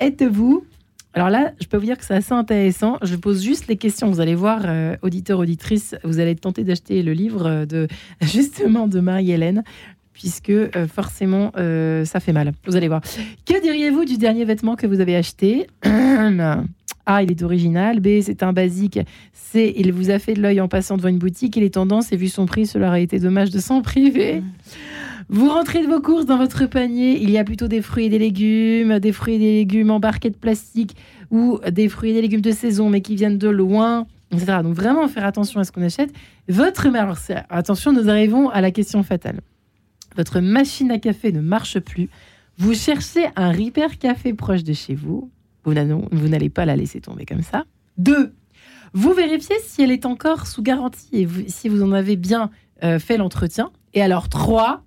[0.00, 0.64] êtes-vous?
[1.12, 2.96] Alors là, je peux vous dire que c'est assez intéressant.
[3.02, 4.08] Je pose juste les questions.
[4.10, 7.88] Vous allez voir, euh, auditeurs, auditrices, vous allez tenter d'acheter le livre de
[8.20, 9.64] justement de Marie-Hélène,
[10.20, 12.52] puisque euh, forcément, euh, ça fait mal.
[12.66, 13.00] Vous allez voir.
[13.46, 15.66] Que diriez-vous du dernier vêtement que vous avez acheté
[17.06, 18.00] A, il est original.
[18.00, 19.00] B, c'est un basique.
[19.32, 21.56] C, il vous a fait de l'œil en passant devant une boutique.
[21.56, 24.42] Il est tendance et vu son prix, cela aurait été dommage de s'en priver.
[25.30, 27.18] Vous rentrez de vos courses dans votre panier.
[27.22, 30.00] Il y a plutôt des fruits et des légumes, des fruits et des légumes en
[30.00, 30.96] barquette plastique
[31.30, 34.58] ou des fruits et des légumes de saison mais qui viennent de loin, etc.
[34.62, 36.12] Donc vraiment faire attention à ce qu'on achète.
[36.48, 39.40] Votre alors c'est- attention, nous arrivons à la question fatale.
[40.16, 42.08] Votre machine à café ne marche plus.
[42.58, 45.30] Vous cherchez un Repair Café proche de chez vous.
[45.64, 47.64] Vous n'allez- pas la laisser tomber comme ça.
[47.98, 48.32] Deux,
[48.92, 52.50] vous vérifiez si elle est encore sous garantie et si vous en avez bien
[52.82, 53.70] euh, fait l'entretien.
[53.94, 54.82] Et alors trois,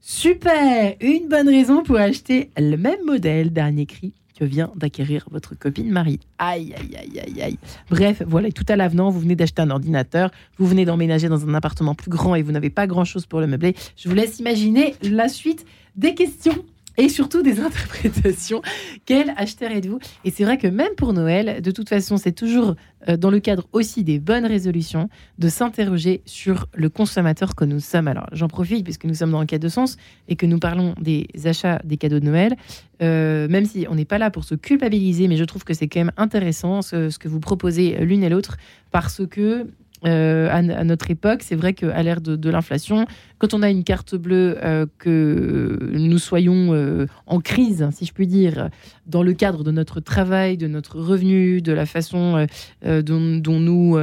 [0.00, 4.12] super, une bonne raison pour acheter le même modèle dernier cri
[4.44, 6.20] vient d'acquérir votre copine Marie.
[6.38, 7.58] Aïe, aïe, aïe, aïe, aïe.
[7.90, 11.54] Bref, voilà, tout à l'avenant, vous venez d'acheter un ordinateur, vous venez d'emménager dans un
[11.54, 13.74] appartement plus grand et vous n'avez pas grand-chose pour le meubler.
[13.96, 15.64] Je vous laisse imaginer la suite
[15.96, 16.64] des questions
[16.96, 18.62] et surtout des interprétations.
[19.06, 19.98] Quel acheteur êtes-vous?
[20.24, 22.74] Et c'est vrai que même pour Noël, de toute façon, c'est toujours
[23.08, 27.80] euh, dans le cadre aussi des bonnes résolutions de s'interroger sur le consommateur que nous
[27.80, 28.08] sommes.
[28.08, 29.96] Alors, j'en profite puisque nous sommes dans un cas de sens
[30.28, 32.56] et que nous parlons des achats des cadeaux de Noël,
[33.02, 35.88] euh, même si on n'est pas là pour se culpabiliser, mais je trouve que c'est
[35.88, 38.56] quand même intéressant ce que vous proposez l'une et l'autre
[38.90, 39.66] parce que
[40.06, 43.06] euh, à, notre époque, c'est vrai qu'à l'ère de, l'inflation,
[43.38, 48.12] quand on a une carte bleue, euh, que nous soyons euh, en crise, si je
[48.12, 48.70] puis dire,
[49.06, 52.46] dans le cadre de notre travail, de notre revenu, de la façon
[52.84, 53.98] dont, dont nous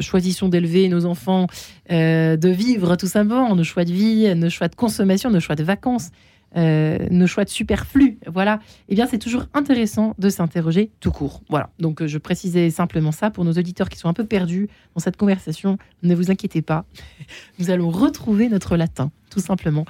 [0.00, 1.46] choisissons d'élever nos enfants,
[1.88, 5.64] de vivre tout simplement, nos choix de vie, nos choix de consommation, nos choix de
[5.64, 6.10] vacances,
[6.56, 8.58] euh, nos choix de superflu, voilà,
[8.88, 11.42] eh bien c'est toujours intéressant de s'interroger tout court.
[11.48, 14.68] Voilà, donc euh, je précisais simplement ça pour nos auditeurs qui sont un peu perdus
[14.94, 15.78] dans cette conversation.
[16.02, 16.84] Ne vous inquiétez pas,
[17.58, 19.10] nous allons retrouver notre latin.
[19.30, 19.84] tout simplement.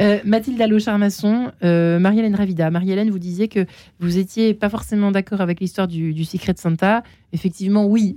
[0.00, 2.70] Euh, Mathilde Allo-Charmasson, euh, Marie-Hélène Ravida.
[2.70, 3.66] Marie-Hélène, vous disiez que
[4.00, 7.02] vous étiez pas forcément d'accord avec l'histoire du, du Secret de Santa.
[7.34, 8.14] Effectivement, oui,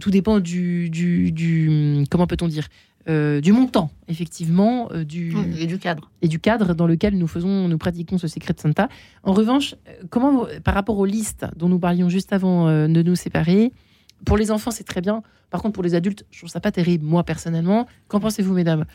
[0.00, 2.68] tout dépend du- comment peut-on dire,
[3.06, 6.10] Euh, du montant, effectivement, euh, du Et du cadre.
[6.22, 8.88] et du cadre dans lequel nous faisons, nous pratiquons ce Secret de Santa.
[9.24, 13.02] En revanche, euh, comment, par rapport aux listes dont nous parlions juste avant euh, de
[13.02, 13.72] nous séparer,
[14.24, 15.22] pour les enfants c'est très bien.
[15.50, 17.86] Par contre, pour les adultes, je trouve ça pas terrible, moi personnellement.
[18.08, 18.86] Qu'en pensez-vous, mesdames?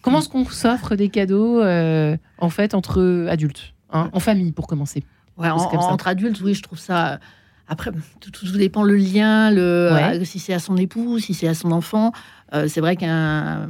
[0.00, 5.04] Comment est-ce qu'on s'offre des cadeaux en fait entre adultes, hein, en famille pour commencer?
[5.36, 7.20] Ouais, en- entre adultes, oui, je trouve ça.
[7.72, 10.18] Après, tout, tout- tout dépend le lien, le, Ouais.
[10.20, 12.12] euh, si c'est à son époux, si c'est à son enfant.
[12.52, 13.68] Euh, c'est vrai qu'un.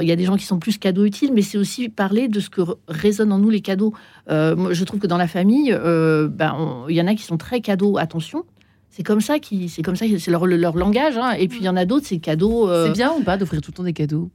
[0.00, 2.40] Il y a des gens qui sont plus cadeaux utiles, mais c'est aussi parler de
[2.40, 3.92] ce que résonnent en nous les cadeaux.
[4.30, 7.22] Euh, moi, je trouve que dans la famille, euh, ben, il y en a qui
[7.22, 8.44] sont très cadeaux, attention.
[8.90, 11.16] C'est comme ça qui, c'est comme ça, c'est leur, leur langage.
[11.18, 11.32] hein.
[11.38, 12.68] Et puis il y en a d'autres, c'est cadeaux.
[12.86, 14.30] C'est bien ou pas d'offrir tout le temps des cadeaux?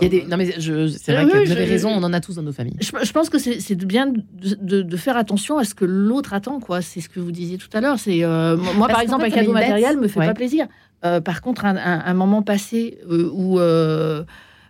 [0.00, 0.26] Il y a des...
[0.26, 0.88] Non mais je...
[0.88, 2.76] c'est vrai Oui, que vous avez je- raison, on en a tous dans nos familles.
[2.80, 4.22] Je, je pense que c'est bien de,
[4.60, 6.82] de- de faire attention à ce que l'autre attend, quoi.
[6.82, 7.98] C'est ce que vous disiez tout à l'heure.
[7.98, 10.26] C'est euh, moi, Parce par exemple, un cadeau matériel me fait Ouais.
[10.26, 10.66] pas plaisir.
[11.04, 14.24] Euh, par contre, un, un- un moment passé euh, ou euh,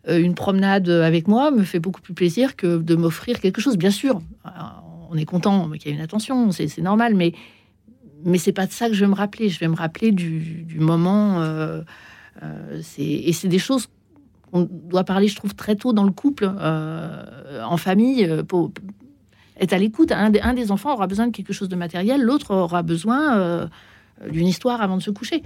[0.09, 3.77] une promenade avec moi me fait beaucoup plus plaisir que de m'offrir quelque chose.
[3.79, 4.21] Bien sûr,
[5.11, 7.33] on est content qu'il y ait une attention, c'est normal, mais
[8.25, 9.49] mais c'est pas de ça que je vais me rappeler.
[9.49, 11.40] Je vais me rappeler du, du moment.
[11.42, 11.83] euh,
[12.99, 13.88] et c'est des choses
[14.50, 18.70] qu'on doit parler, je trouve, très tôt dans le couple, euh, en famille, euh, pour
[19.61, 20.12] être à l'écoute.
[20.12, 23.37] Un, des- un des enfants aura besoin de quelque chose de matériel, l'autre aura besoin
[23.38, 23.66] euh,
[24.30, 25.42] d'une histoire avant de se coucher.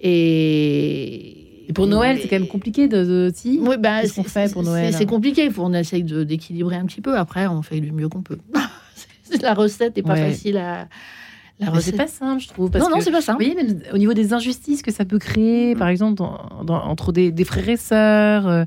[0.00, 3.04] Et, Et pour Noël, c'est quand même compliqué de...
[3.04, 3.32] de...
[3.34, 5.50] Si Oui, bah, Qu'est-ce qu'on c'est- fait pour c'est- Noël C'est compliqué.
[5.50, 7.16] Faut- On essaye de- d'équilibrer un petit peu.
[7.18, 8.38] Après, on fait du mieux qu'on peut.
[9.24, 10.30] C'est- la recette n'est pas Ouais.
[10.30, 10.88] facile à.
[11.60, 12.70] La c'est pas simple, je trouve.
[12.70, 13.32] Parce non, non, c'est pas ça.
[13.32, 16.82] Vous voyez, même au niveau des injustices que ça peut créer, par exemple, dans- dans-
[16.84, 18.64] entre des, des frères et sœurs, euh,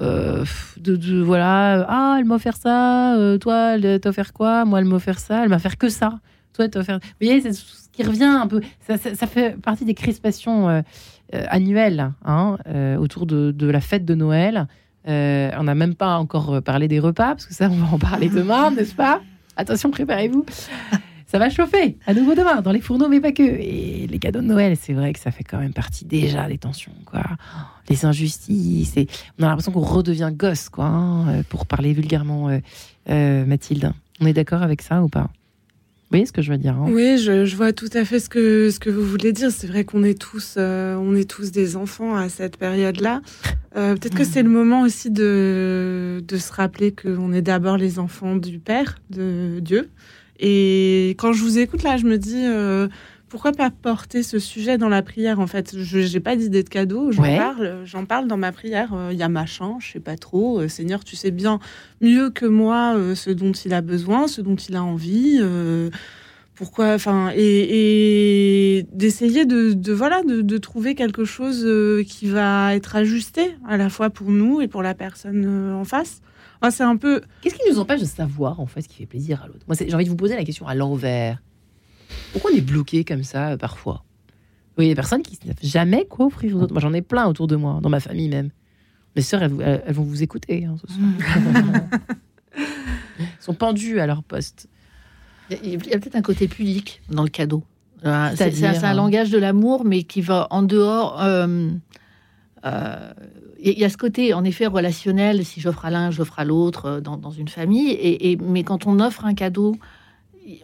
[0.00, 0.44] euh,
[0.78, 4.64] de, de- voilà, ah, elle m'a offert ça, euh, toi, elle t'a offert quoi?
[4.64, 6.20] Moi, elle m'a offert ça, elle m'a offert que ça.
[6.54, 6.98] Toi, elle t'a offert.
[7.02, 8.60] Vous voyez, c'est ce qui revient un peu.
[8.86, 10.82] Ça, ça- ça fait partie des crispations euh,
[11.32, 12.56] annuelles hein,
[13.00, 14.66] autour de, de la fête de Noël.
[15.06, 18.28] On n'a même pas encore parlé des repas, parce que ça, on va en parler
[18.28, 19.20] demain, n'est-ce pas?
[19.56, 20.44] Attention, préparez-vous.
[21.32, 23.42] Ça va chauffer à nouveau demain dans les fourneaux, mais pas que.
[23.42, 26.58] Et les cadeaux de Noël, c'est vrai que ça fait quand même partie déjà des
[26.58, 27.22] tensions, quoi.
[27.88, 28.98] Les injustices.
[28.98, 29.06] Et
[29.38, 32.58] on a l'impression qu'on redevient gosse, quoi, hein, euh, pour parler vulgairement, euh,
[33.08, 33.94] euh, Mathilde.
[34.20, 35.22] On est d'accord avec ça ou pas?
[35.22, 36.88] Vous voyez ce que je veux dire hein?
[36.90, 39.50] Oui, je, je vois tout à fait ce que, ce que vous voulez dire.
[39.50, 43.22] C'est vrai qu'on est tous, euh, on est tous des enfants à cette période-là.
[43.74, 47.98] Euh, Peut-être que c'est le moment aussi de, de se rappeler qu'on est d'abord les
[47.98, 49.88] enfants du Père, de Dieu.
[50.44, 52.88] Et quand je vous écoute là, je me dis euh,
[53.28, 55.74] pourquoi pas porter ce sujet dans la prière en fait?
[55.78, 57.36] Je n'ai pas d'idée de cadeau, j'en Ouais.
[57.36, 58.92] parle, j'en parle dans ma prière.
[58.92, 60.58] Euh, Il y a machin, je sais pas trop.
[60.60, 61.60] Euh, Seigneur, tu sais bien
[62.00, 65.40] mieux que moi ce dont il a besoin, ce dont il a envie.
[66.54, 71.66] pourquoi enfin et, et d'essayer de, de voilà de, de trouver quelque chose
[72.06, 76.20] qui va être ajusté à la fois pour nous et pour la personne en face
[76.62, 79.06] Moi, c'est un peu Qu'est-ce qui nous empêche de savoir, en fait, ce qui fait
[79.06, 79.60] plaisir à l'autre?
[79.66, 81.42] Moi, j'ai envie de vous poser la question à l'envers.
[82.32, 84.04] Pourquoi on est bloqué comme ça, euh, parfois?
[84.68, 86.72] Vous voyez, des personnes qui ne savent jamais quoi offrir aux autres.
[86.72, 88.50] Moi, j'en ai plein autour de moi, dans ma famille même.
[89.16, 91.06] Mes sœurs, elles, vous- elles- elles vont vous écouter hein, ce soir.
[93.18, 94.68] Elles sont pendues à leur poste.
[95.50, 97.62] Il y a- peut-être un côté pudique dans le cadeau.
[98.04, 101.20] Euh, C'est un, euh, langage de l'amour, mais qui va en dehors.
[101.22, 101.68] euh,
[102.64, 103.12] euh,
[103.64, 105.44] Il y a ce côté, en effet, relationnel.
[105.44, 107.90] Si j'offre à l'un, j'offre à l'autre euh, dans, dans une famille.
[107.90, 109.76] Et, et- mais quand on offre un cadeau,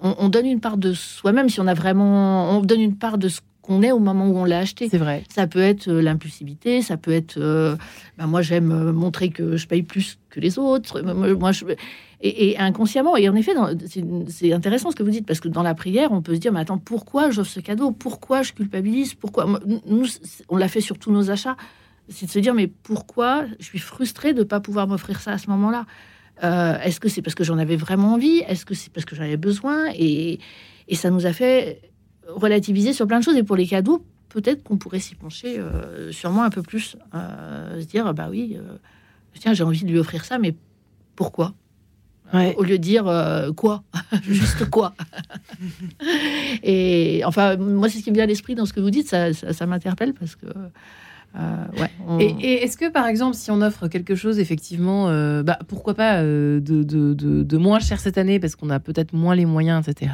[0.02, 1.48] on, on donne une part de soi-même.
[1.48, 4.36] Si on a vraiment, on donne une part de ce qu'on est au moment où
[4.36, 4.88] on l'a acheté.
[4.88, 5.22] C'est vrai.
[5.32, 7.36] Ça peut être euh, l'impulsivité, ça peut être.
[7.38, 7.76] euh,
[8.16, 11.00] ben, moi, j'aime montrer que je paye plus que les autres.
[11.02, 11.64] Moi, je-
[12.20, 13.52] et, et inconsciemment, et en effet,
[14.28, 16.52] c'est intéressant ce que vous dites, parce que dans la prière, on peut se dire
[16.52, 17.92] Mais attends, pourquoi j'offre ce cadeau?
[17.92, 19.14] Pourquoi je culpabilise?
[19.14, 19.46] Pourquoi?
[19.86, 20.06] Nous,
[20.48, 21.56] on l'a fait sur tous nos achats.
[22.08, 25.32] C'est de se dire Mais pourquoi je suis frustrée de ne pas pouvoir m'offrir ça
[25.32, 25.86] à ce moment-là?
[26.44, 28.38] Euh, Est-ce que c'est parce que j'en avais vraiment envie?
[28.46, 29.86] Est-ce que c'est parce que j'en avais besoin?
[29.94, 30.38] Et,
[30.88, 31.82] et ça nous a fait
[32.28, 33.36] relativiser sur plein de choses.
[33.36, 36.96] Et pour les cadeaux, peut-être qu'on pourrait s'y pencher euh, sûrement un peu plus.
[37.14, 38.76] euh, se dire, bah oui, euh,
[39.38, 40.54] tiens, j'ai envie de lui offrir ça, mais
[41.16, 41.54] pourquoi?
[42.34, 42.54] Ouais.
[42.56, 43.82] Au lieu de dire euh, quoi?
[44.22, 44.94] Juste quoi?
[46.62, 49.08] Et enfin, moi, c'est ce qui me vient à l'esprit dans ce que vous dites,
[49.08, 50.46] ça, ça, ça m'interpelle parce que.
[51.36, 55.08] Euh, ouais, on- Et, et est-ce que, par exemple, si on offre quelque chose, effectivement,
[55.08, 58.70] euh, bah, pourquoi pas euh, de, de- de- de moins cher cette année parce qu'on
[58.70, 60.12] a peut-être moins les moyens, etc.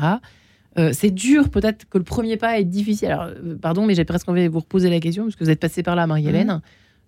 [0.78, 3.08] euh, c'est dur, peut-être que le premier pas est difficile.
[3.08, 5.50] Alors, euh, pardon, mais j'ai presque envie de vous reposer la question, parce que vous
[5.50, 6.60] êtes passé par là, Marie-Hélène.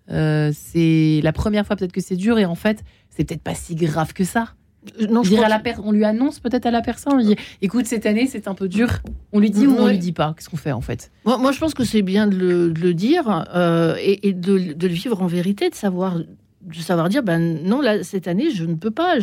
[0.09, 3.55] euh, c'est la première fois peut-être que c'est dur et en fait, c'est peut-être pas
[3.55, 4.53] si grave que ça.
[5.01, 6.81] Euh, Non, je Dire crois à la que- per- on lui annonce peut-être à la
[6.81, 8.89] personne, on lui dit écoute, cette année c'est un peu dur.
[9.33, 11.11] On lui dit ou on lui dit pas Qu'est-ce qu'on fait en fait?
[11.25, 14.33] Moi, moi, je pense que c'est bien de le, de le dire euh, et, et
[14.33, 18.27] de, de le vivre en vérité, de savoir, de savoir dire, ben non, là, cette
[18.27, 19.15] année, je ne peux pas.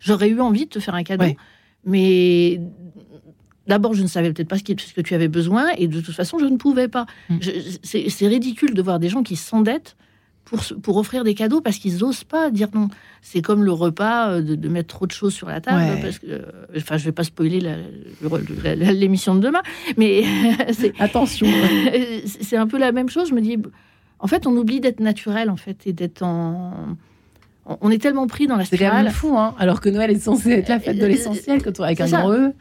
[0.00, 1.36] J'aurais eu envie de te faire un cadeau, Ouais.
[1.84, 2.60] mais
[3.66, 6.00] d'abord, je ne savais peut-être pas ce, qui- ce que tu avais besoin et de
[6.00, 7.04] toute façon, je ne pouvais pas.
[7.28, 7.38] Mm.
[7.82, 9.96] C'est ridicule de voir des gens qui s'endettent
[10.82, 12.88] pour, offrir des cadeaux parce qu'ils n'osent pas dire non.
[13.22, 15.78] C'est comme le repas, euh, de, de mettre trop de choses sur la table.
[15.78, 16.00] Ouais.
[16.02, 16.42] Parce que, euh,
[16.76, 17.60] enfin, je vais pas spoiler
[18.76, 19.62] l'émission de demain,
[19.96, 20.24] mais
[20.72, 21.46] c'est Attention.
[21.94, 23.28] euh, c'est un peu la même chose.
[23.28, 23.56] Je me dis,
[24.18, 26.72] en fait, on oublie d'être naturel, en fait, et d'être en.
[27.66, 29.04] on- est tellement pris dans la c'est quand spirale.
[29.04, 31.84] même fou, hein alors que Noël est censé être la fête de l'essentiel quand on
[31.84, 32.20] avec un ça.
[32.20, 32.52] grand E.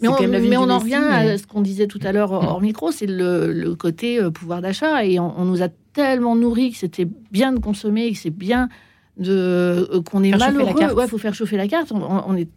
[0.00, 1.88] Mais on, quand même la vie mais on en revient mais- à ce qu'on disait
[1.88, 5.04] tout à l'heure hors micro, c'est le, le côté euh, pouvoir d'achat.
[5.04, 5.68] Et on, on nous a
[6.06, 8.68] tellement nourri que c'était bien de consommer, que c'est bien
[9.16, 10.70] de euh, qu'on est Faire malheureux.
[10.94, 11.90] Ouais, faut faire chauffer la carte.
[11.92, 12.48] On, est,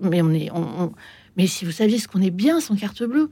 [0.00, 0.92] mais on est, on- on-
[1.36, 3.30] mais si vous saviez ce qu'on est bien sans carte bleue.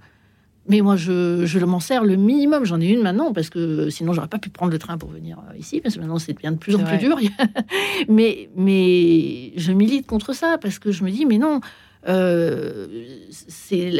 [0.70, 2.66] Mais moi, je, je m'en sers le minimum.
[2.66, 5.38] J'en ai une maintenant parce que sinon, j'aurais pas pu prendre le train pour venir
[5.50, 7.16] euh, ici parce que maintenant, c'est bien de plus en plus dur.
[8.08, 11.60] mais, mais je milite contre ça parce que je me dis, mais non,
[12.06, 12.86] euh,
[13.30, 13.90] c'est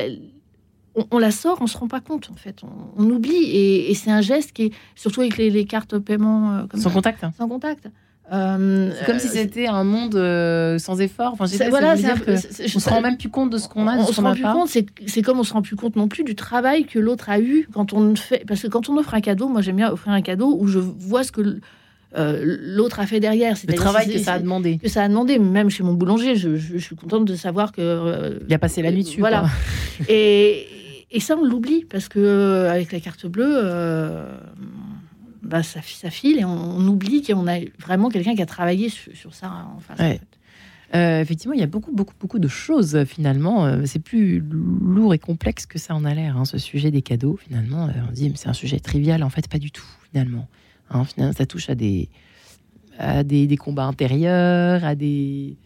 [0.99, 3.91] on, on la sort, on se rend pas compte en fait, on, on oublie et,
[3.91, 6.89] et c'est un geste qui est surtout avec les, les cartes paiement euh, comme Sans
[6.91, 7.25] ça, contact.
[7.39, 7.89] sans contact.
[8.31, 11.33] Euh, C'est comme si c'était un monde euh, sans effort.
[11.33, 13.17] Enfin, je sais c'est- pas, voilà, ça peu- que c'est- je- on se rend même
[13.17, 14.53] plus compte de ce qu'on a, de on ce se rend plus pas.
[14.53, 17.31] compte, c'est c'est comme on se rend plus compte non plus du travail que l'autre
[17.31, 18.45] a eu quand on fait.
[18.47, 20.79] Parce que quand on offre un cadeau, moi j'aime bien offrir un cadeau où je
[20.79, 21.41] vois ce que
[22.15, 23.57] l'autre a fait derrière.
[23.67, 24.79] Le travail que ça a demandé.
[24.79, 27.73] que ça a demandé, même chez mon boulanger, je, je- je suis contente de savoir
[27.73, 27.81] que.
[27.81, 29.21] euh, Il a passé la nuit dessus.
[29.21, 29.41] Voilà.
[29.41, 29.51] quoi.
[30.09, 30.67] et,
[31.11, 34.39] et ça, on l'oublie parce que euh, avec la carte bleue, euh,
[35.43, 38.89] bah, ça, ça file et on, on oublie qu'on a vraiment quelqu'un qui a travaillé
[38.89, 39.99] sur, sur ça en face.
[40.01, 40.13] en Ouais.
[40.19, 40.27] fait.
[40.97, 43.67] Euh, effectivement, il y a beaucoup, beaucoup, beaucoup de choses euh, finalement.
[43.67, 47.03] Euh, c'est plus lourd et complexe que ça en a l'air, hein, ce sujet des
[47.03, 47.37] cadeaux.
[47.47, 49.23] Finalement, Euh, on dit mais c'est un sujet trivial.
[49.23, 49.85] En fait, pas du tout.
[50.11, 50.49] Finalement,
[50.91, 52.09] Hein, finalement ça touche à des,
[52.99, 55.59] à des, des combats intérieurs, à des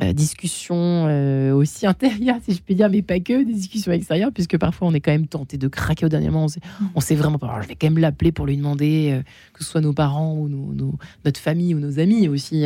[0.00, 4.30] euh, discussions euh, aussi intérieures, si je puis dire, mais pas que des discussions extérieures,
[4.32, 6.44] puisque parfois on est quand même tenté de craquer au dernier moment.
[6.44, 6.60] On sait,
[6.94, 7.48] on sait vraiment pas.
[7.48, 10.34] Alors, je vais quand même l'appeler pour lui demander, euh, que ce soit nos parents
[10.34, 12.64] ou nos- nos- notre famille ou nos amis aussi.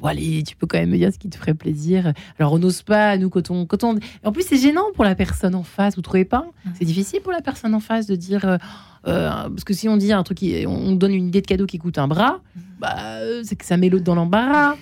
[0.00, 2.12] Bon, allez, tu peux quand même me dire ce qui te ferait plaisir.
[2.38, 3.66] Alors, on n'ose pas, nous, quand on.
[3.66, 3.98] Quand on...
[4.24, 6.46] En plus, c'est gênant pour la personne en face, vous trouvez pas?
[6.78, 8.44] C'est difficile pour la personne en face de dire.
[8.44, 8.58] euh,
[9.04, 11.78] parce que si on dit un truc, qui, on donne une idée de cadeau qui
[11.78, 12.40] coûte un bras,
[12.78, 14.76] bah, euh, c'est que ça met l'autre dans l'embarras.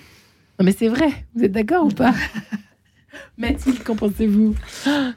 [0.59, 2.13] Non, mais c'est vrai, vous êtes d'accord ou pas?
[3.37, 4.53] Mathilde, qu'en pensez-vous?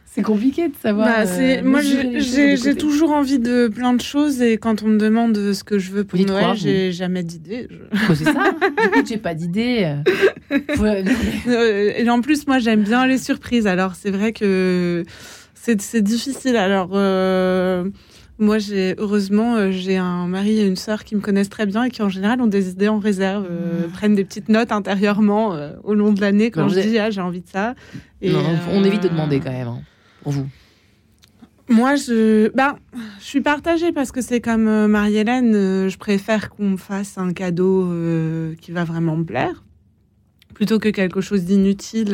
[0.05, 1.07] C'est compliqué de savoir.
[1.24, 5.52] Bah, euh, moi, j'ai- toujours envie de plein de choses et quand on me demande
[5.52, 7.66] ce que je veux pour Noël, j'ai jamais d'idée.
[7.68, 8.55] Je- Quoi, c'est ça
[9.05, 9.96] j'ai pas d'idée.
[11.48, 11.92] euh.
[11.96, 13.66] Et en plus, moi, j'aime bien les surprises.
[13.66, 15.02] Alors, c'est vrai que
[15.55, 16.55] c'est c'est difficile.
[16.57, 17.85] Alors, euh,
[18.42, 21.85] moi, j'ai heureusement, euh, j'ai un mari et une sœur qui me connaissent très bien
[21.85, 25.55] et qui, en général, ont des idées en réserve, euh, prennent des petites notes intérieurement
[25.55, 27.74] euh, au long de l'année quand Non, je dis ah j'ai envie de ça.
[28.20, 29.83] Et, Non, on évite de demander quand même, hein,
[30.22, 30.46] pour vous.
[31.68, 32.76] Moi, je, bah,
[33.20, 37.85] je suis partagée parce que c'est comme Marie-Hélène, je préfère qu'on me fasse un cadeau
[37.90, 39.62] euh, qui va vraiment me plaire
[40.55, 42.11] plutôt que quelque chose d'inutile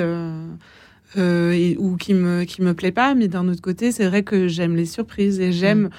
[1.17, 3.15] euh, et- ou qui me qui me plaît pas.
[3.15, 5.91] Mais d'un autre côté, c'est vrai que j'aime les surprises et j'aime.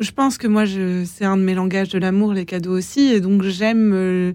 [0.00, 3.12] Je pense que moi, je, c'est un de mes langages de l'amour, les cadeaux aussi,
[3.12, 3.92] et donc j'aime.
[3.94, 4.32] euh,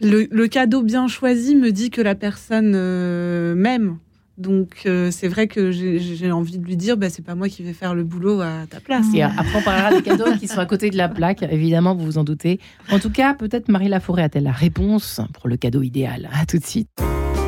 [0.00, 3.98] le, le cadeau bien choisi me dit que la personne euh, m'aime.
[4.38, 7.48] Donc euh, c'est vrai que j'ai j'ai envie de lui dire, bah, c'est pas moi
[7.48, 9.06] qui vais faire le boulot à ta place.
[9.12, 12.04] Et après, on parlera des cadeaux qui sont à côté de la plaque, évidemment, vous
[12.04, 12.60] vous en doutez.
[12.92, 16.28] En tout cas, peut-être Marie Laforêt a-t-elle la réponse pour le cadeau idéal.
[16.32, 16.88] À tout de suite.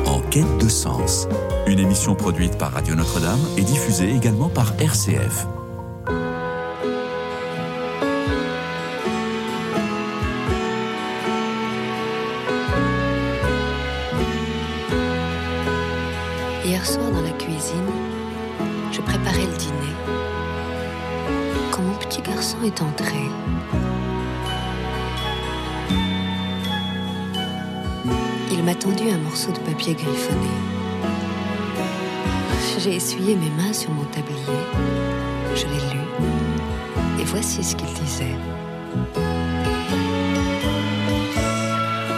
[0.05, 1.29] En quête de sens.
[1.67, 5.47] Une émission produite par Radio Notre-Dame et diffusée également par RCF.
[16.81, 17.91] Hier soir dans la cuisine,
[18.91, 19.93] je préparais le dîner.
[21.69, 23.29] Quand mon petit garçon est entré,
[28.51, 30.49] il m'a tendu un morceau de papier griffonné.
[32.79, 34.39] J'ai essuyé mes mains sur mon tablier.
[35.53, 36.01] Je l'ai lu.
[37.19, 38.35] Et voici ce qu'il disait.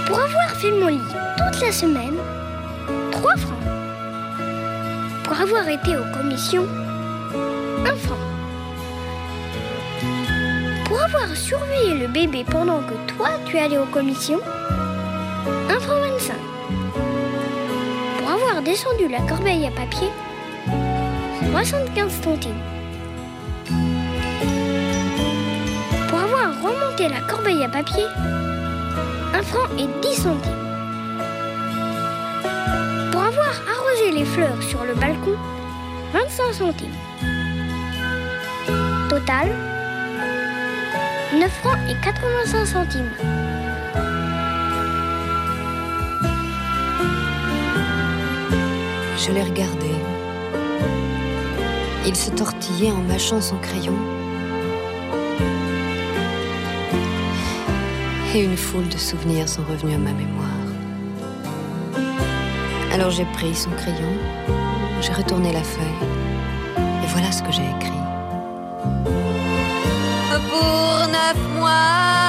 [0.07, 0.99] Pour avoir fait mon lit
[1.37, 2.15] toute la semaine,
[3.11, 3.62] 3 francs.
[5.33, 6.67] Pour avoir été aux commissions,
[7.87, 8.19] 1 franc.
[10.85, 14.41] Pour avoir surveillé le bébé pendant que toi tu allais aux commissions,
[15.71, 16.35] 1 franc 25.
[18.19, 20.09] Pour avoir descendu la corbeille à papier,
[21.51, 22.51] 75 centimes.
[26.09, 28.05] Pour avoir remonté la corbeille à papier,
[29.33, 30.72] 1 franc et 10 centimes.
[34.13, 35.35] Les fleurs sur le balcon,
[36.13, 36.89] 25 centimes.
[39.09, 39.49] Total,
[41.33, 43.11] 9 francs et 85 centimes.
[49.17, 49.89] Je l'ai regardé.
[52.05, 53.95] Il se tortillait en mâchant son crayon.
[58.35, 60.52] Et une foule de souvenirs sont revenus à ma mémoire.
[62.93, 64.13] Alors j'ai pris son crayon,
[65.01, 65.83] j'ai retourné la feuille,
[66.77, 67.89] et voilà ce que j'ai écrit.
[70.51, 72.22] Pour neuf mois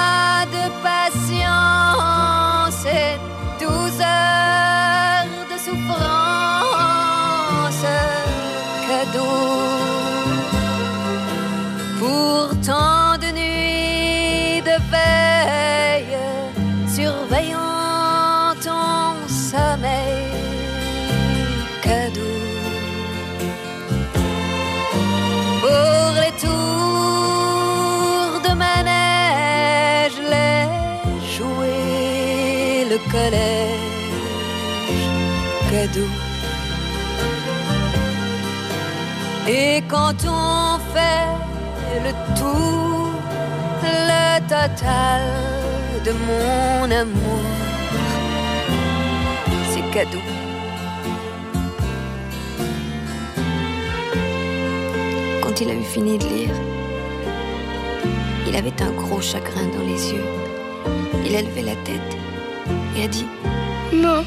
[39.87, 41.27] quand on fait
[42.03, 43.11] le tout,
[43.83, 45.21] le total
[46.03, 47.45] de mon amour,
[49.71, 50.21] c'est cadeau.
[55.41, 56.55] Quand il a eu fini de lire,
[58.47, 60.25] il avait un gros chagrin dans les yeux.
[61.25, 62.17] Il a levé la tête
[62.95, 63.25] et a dit
[63.93, 64.23] Non,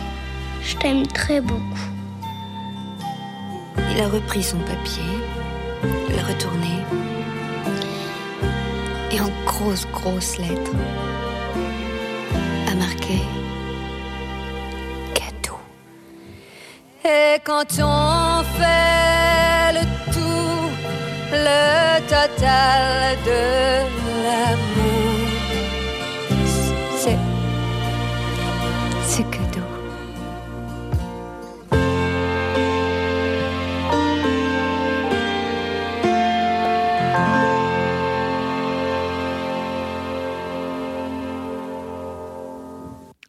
[0.63, 1.89] je t'aime très beaucoup.
[3.99, 5.03] Il a repris son papier,
[5.83, 6.75] l'a retourné,
[9.11, 10.73] et en grosses, grosses lettres,
[12.71, 13.21] a marqué
[15.15, 15.59] cadeau.
[17.05, 20.71] Et quand on fait le tout,
[21.33, 23.98] le total de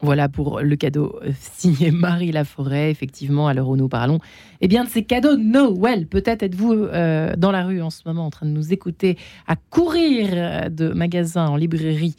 [0.10, 4.18] Voilà pour le cadeau euh, signé Marie Laforêt, effectivement, à l'heure où nous parlons.
[4.60, 8.02] Eh bien, de ces cadeaux de Noël, peut-être êtes-vous euh, dans la rue en ce
[8.08, 12.16] moment en train de nous écouter, à courir euh, de magasin en librairie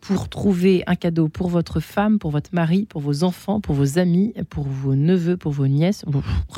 [0.00, 3.98] pour trouver un cadeau pour votre femme, pour votre mari, pour vos enfants, pour vos
[3.98, 6.06] amis, pour vos neveux, pour vos nièces.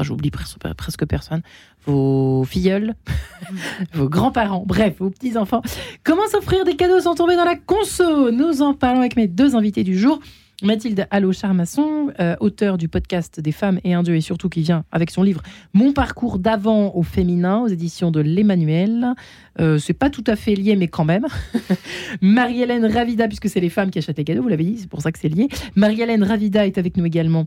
[0.03, 1.43] J'oublie presque, presque personne.
[1.84, 2.95] Vos filleuls,
[3.93, 5.62] vos grands-parents, bref, vos petits-enfants.
[6.05, 8.30] Comment s'offrir des cadeaux sans tomber dans la conso?
[8.30, 10.20] Nous en parlons avec mes deux invités du jour.
[10.63, 14.63] Mathilde Allo Charmasson, euh, auteure du podcast Des femmes et un dieu, et surtout qui
[14.63, 15.43] vient avec son livre
[15.75, 19.13] Mon parcours d'avant au féminin aux éditions de l'Emmanuel.
[19.61, 21.27] Euh, c'est pas tout à fait lié, mais quand même.
[22.23, 25.03] Marie-Hélène Ravida, puisque c'est les femmes qui achètent les cadeaux, vous l'avez dit, c'est pour
[25.03, 25.49] ça que c'est lié.
[25.75, 27.45] Marie-Hélène Ravida est avec nous également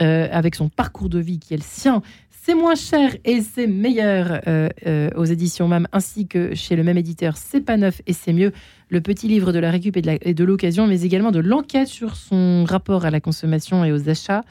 [0.00, 2.02] euh, avec son parcours de vie qui est le sien.
[2.44, 6.82] C'est moins cher et c'est meilleur euh, euh, aux éditions MAM, ainsi que chez le
[6.82, 8.50] même éditeur C'est pas neuf et c'est mieux.
[8.88, 12.64] Le petit livre de la récup et de l'occasion, mais également de l'enquête sur son
[12.64, 14.42] rapport à la consommation et aux achats.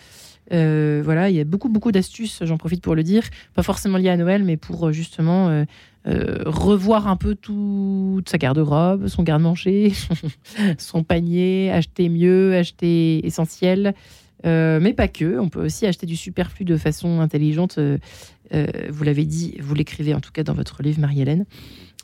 [0.53, 3.23] Euh, voilà, il y a beaucoup, beaucoup d'astuces, j'en profite pour le dire.
[3.55, 5.65] Pas forcément liées à Noël, mais pour justement
[6.05, 9.91] revoir un peu toute sa garde-robe, son garde-manger,
[10.77, 13.95] son panier, acheter mieux, acheter essentiel.
[14.45, 17.77] Euh, mais pas que, on peut aussi acheter du superflu de façon intelligente.
[17.77, 17.97] euh,
[18.53, 21.45] euh, vous l'avez dit, vous l'écrivez en tout cas dans votre livre, Marie-Hélène.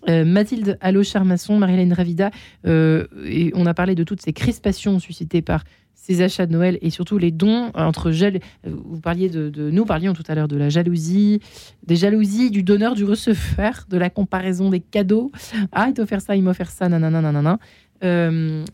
[0.07, 2.29] Mathilde Allo Charmasson, Marie-Hélène Ravida,
[2.63, 5.65] on a parlé de toutes ces crispations suscitées par
[5.95, 8.39] ces achats de Noël et surtout les dons entre gel.
[8.63, 11.41] Vous parliez de, nous parlions tout à l'heure de la jalousie,
[11.85, 15.31] des jalousies du donneur, du receveur, de la comparaison des cadeaux.
[15.73, 17.59] Ah, il t'a offert ça, il m'a offert ça, nanana, nanana.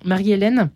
[0.06, 0.70] Marie-Hélène,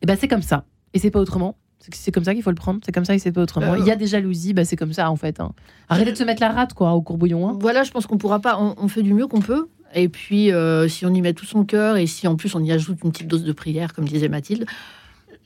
[0.00, 0.64] eh ben c'est comme ça
[0.94, 1.56] et c'est pas autrement.
[1.92, 3.72] C'est- comme ça qu'il faut le prendre, c'est comme ça et c'est pas autrement.
[3.72, 5.40] Euh, Il y a des jalousies, bah c'est comme ça en fait.
[5.40, 5.52] hein.
[5.88, 7.48] Arrêtez de se mettre la rate quoi au courbouillon.
[7.48, 7.56] hein.
[7.60, 8.58] Voilà, je pense qu'on pourra pas.
[8.60, 9.66] On, on fait du mieux qu'on peut.
[9.94, 12.62] Et puis, euh, si on y met tout son cœur et si en plus on
[12.62, 14.66] y ajoute une petite dose de prière, comme disait Mathilde,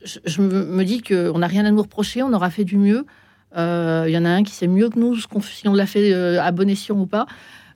[0.05, 2.23] je, je me, dis qu'on n'a rien à nous reprocher.
[2.23, 3.07] On aura fait du mieux.
[3.57, 6.13] Euh, Il y en a un qui sait mieux que nous, si on l'a fait
[6.13, 7.27] euh, à bon escient ou pas.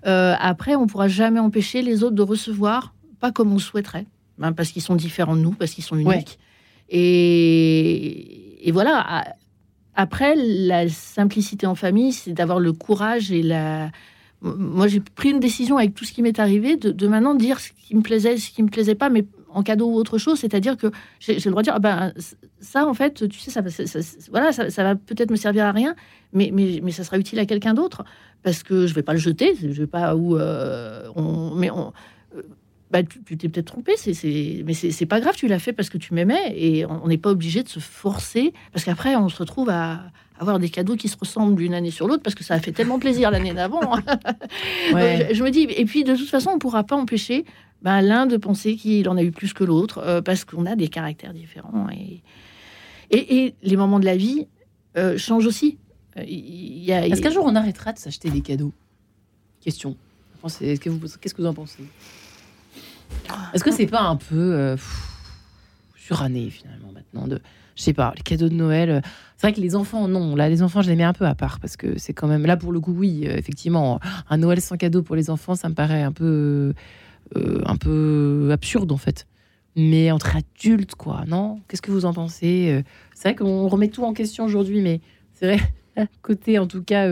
[0.06, 4.06] Euh, après, on pourra jamais empêcher les autres de recevoir pas comme on souhaiterait,
[4.42, 6.38] hein, parce qu'ils sont différents de nous, parce qu'ils sont uniques.
[6.90, 9.24] Et, et, voilà.
[9.94, 13.90] Après, la simplicité en famille, c'est d'avoir le courage et la.
[14.40, 17.70] Moi, j'ai pris une décision avec tout ce qui m'est arrivé de, maintenant dire ce
[17.72, 20.38] qui me plaisait, ce qui me plaisait pas, mais en cadeau ou autre chose.
[20.38, 20.86] C'est-à-dire que
[21.18, 22.12] j'ai le droit de dire, ah ben,
[22.61, 23.98] ça, en fait, tu sais, ça, ça,
[24.30, 25.96] voilà, ça, ça va peut-être me servir à rien,
[26.32, 28.04] mais, mais, mais ça sera utile à quelqu'un d'autre
[28.44, 29.56] parce que je vais pas le jeter.
[29.61, 31.92] Je vais pas où euh, on, mais on,
[32.91, 35.99] bah, tu t'es peut-être trompé, c'est, mais c'est pas grave, tu l'as fait parce que
[35.99, 39.68] tu m'aimais et on n'est pas obligé de se forcer parce qu'après on se retrouve
[39.68, 42.61] à avoir des cadeaux qui se ressemblent d'une année sur l'autre parce que ça a
[42.61, 43.80] fait tellement plaisir l'année d'avant.
[44.95, 45.28] ouais.
[45.32, 47.45] je, me dis, et puis de toute façon, on pourra pas empêcher
[47.82, 50.74] ben, l'un de penser qu'il en a eu plus que l'autre euh, parce qu'on a
[50.74, 52.22] des caractères différents et,
[53.11, 54.47] et, les moments de la vie
[54.97, 55.78] euh, changent aussi.
[56.16, 58.72] Euh, Est-ce qu'un jour on arrêtera de s'acheter des cadeaux?
[59.61, 59.97] Question.
[60.43, 61.82] Qu'est-ce que vous en pensez?
[63.54, 64.76] Est-ce que c'est pas un peu euh,
[65.96, 67.40] suranné finalement maintenant de,
[67.76, 68.90] je sais pas, les cadeaux de Noël.
[68.90, 69.00] Euh,
[69.36, 70.34] c'est vrai que les enfants, non.
[70.34, 72.46] Là, les enfants, je les mets un peu à part parce que c'est quand même
[72.46, 75.68] là pour le coup, oui, euh, effectivement, un Noël sans cadeau pour les enfants, ça
[75.68, 76.74] me paraît un peu,
[77.34, 79.26] un peu absurde en fait.
[79.76, 81.61] Mais entre adultes, quoi, non?
[81.68, 82.82] Qu'est-ce que vous en pensez
[83.14, 85.00] C'est vrai qu'on remet tout en question aujourd'hui, mais
[85.34, 87.06] c'est vrai, côté en tout cas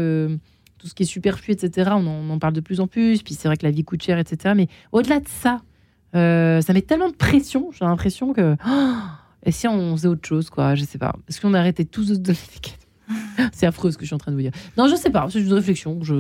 [0.79, 1.91] tout ce qui est superflu, etc.
[1.93, 3.23] On en, on en, parle de plus en plus.
[3.23, 4.55] Puis c'est vrai que la vie coûte cher, etc.
[4.57, 5.61] Mais au-delà de ça,
[6.15, 7.71] euh, ça met tellement de pression.
[7.73, 8.57] J'ai l'impression que.
[9.45, 11.15] et si on faisait autre chose, quoi Je sais pas.
[11.29, 13.51] Est-ce qu'on arrêtait tous de donner des cadeaux?
[13.53, 14.53] C'est affreux ce que je suis en train de vous dire.
[14.77, 15.27] Non, je sais pas.
[15.31, 15.99] C'est une réflexion.
[16.03, 16.15] Je.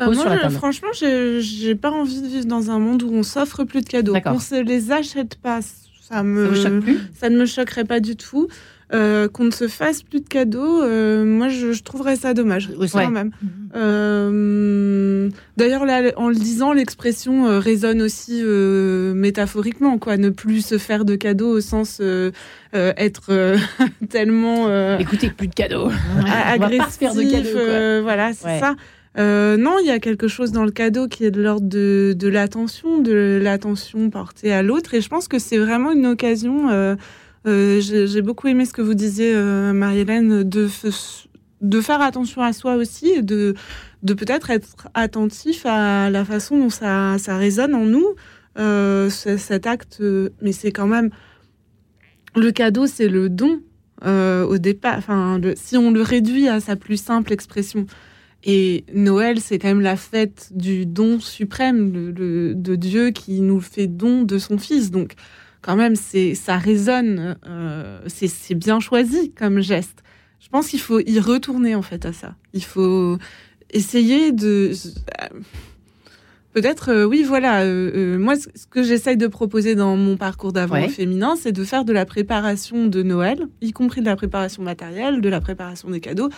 [0.00, 3.82] Euh, moi, franchement, j'ai pas envie de vivre dans un monde où on s'offre plus
[3.82, 4.14] de cadeaux.
[4.26, 5.60] On se les achète pas.
[6.00, 7.00] Ça me, ça, plus?
[7.14, 8.48] ça ne me choquerait pas du tout.
[8.94, 13.10] Euh, qu'on ne se fasse plus de cadeaux, euh, moi je, trouverais ça dommage quand
[13.10, 13.32] même.
[13.42, 13.50] Mhm.
[13.76, 15.28] Euh,
[15.58, 15.84] d'ailleurs,
[16.16, 20.16] en le disant, l'expression résonne aussi métaphoriquement, quoi.
[20.16, 22.00] Ne plus se faire de cadeaux au sens
[22.72, 23.56] être
[24.08, 24.98] tellement.
[24.98, 25.90] Écoutez, plus de cadeaux.
[26.46, 26.98] agressif.
[26.98, 28.74] faire de cadeaux, voilà, c'est ça.
[29.18, 32.28] non, il y a quelque chose dans le cadeau qui est de l'ordre de, de
[32.28, 36.96] l'attention, de l'attention portée à l'autre, et je pense que c'est vraiment une occasion euh,
[37.44, 40.68] j'ai beaucoup aimé ce que vous disiez, euh, Marie-Hélène, de,
[41.60, 43.54] de faire attention à soi aussi, et de,
[44.02, 48.14] de peut-être être attentif à la façon dont ça, ça résonne en nous,
[48.58, 50.02] euh, cet acte.
[50.42, 51.10] Mais c'est quand même.
[52.36, 53.60] Le cadeau, c'est le don
[54.04, 54.98] au départ.
[54.98, 57.86] Enfin, si on le réduit à sa plus simple expression.
[58.44, 63.88] Et Noël, c'est quand même la fête du don suprême de Dieu qui nous fait
[63.88, 64.92] don de son Fils.
[64.92, 65.14] Donc,
[65.62, 70.02] quand même, c'est ça résonne, euh, c'est bien choisi comme geste.
[70.40, 72.34] Je pense qu'il faut y retourner en fait à ça.
[72.54, 73.18] Il faut
[73.70, 74.72] essayer de
[76.52, 80.88] peut-être euh, oui voilà euh, moi ce que j'essaye de proposer dans mon parcours d'avant
[80.88, 85.20] féminin c'est de faire de la préparation de Noël y compris de la préparation matérielle
[85.20, 86.30] de la préparation des cadeaux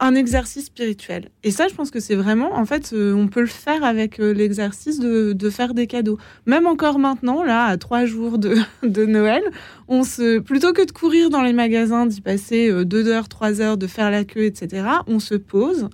[0.00, 1.30] un exercice spirituel.
[1.42, 4.20] Et ça, je pense que c'est vraiment, en fait, euh, on peut le faire avec
[4.20, 6.18] euh, l'exercice de, de, faire des cadeaux.
[6.46, 9.42] Même encore maintenant, là, à trois jours de, de, Noël,
[9.88, 13.60] on se, plutôt que de courir dans les magasins, d'y passer euh, deux heures, trois
[13.60, 15.88] heures, de faire la queue, etc., on se pose,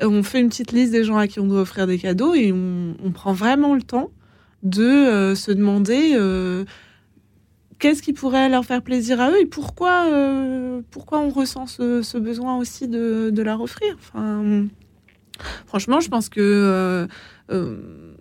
[0.00, 2.52] on fait une petite liste des gens à qui on doit offrir des cadeaux et
[2.52, 4.10] on, on prend vraiment le temps
[4.62, 6.14] de se demander
[7.80, 12.18] qu'est-ce qui pourrait leur faire plaisir à eux et pourquoi, euh, pourquoi on ressent ce,
[12.18, 13.96] besoin aussi de, de leur offrir.
[13.98, 14.66] Enfin,
[15.66, 17.06] franchement, je pense que euh,
[17.50, 17.76] euh,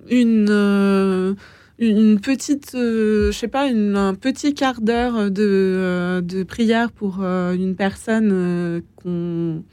[0.10, 1.36] une
[1.82, 8.82] une petite, je sais pas, un petit quart d'heure de, de prière pour une personne
[8.98, 9.64] qu'on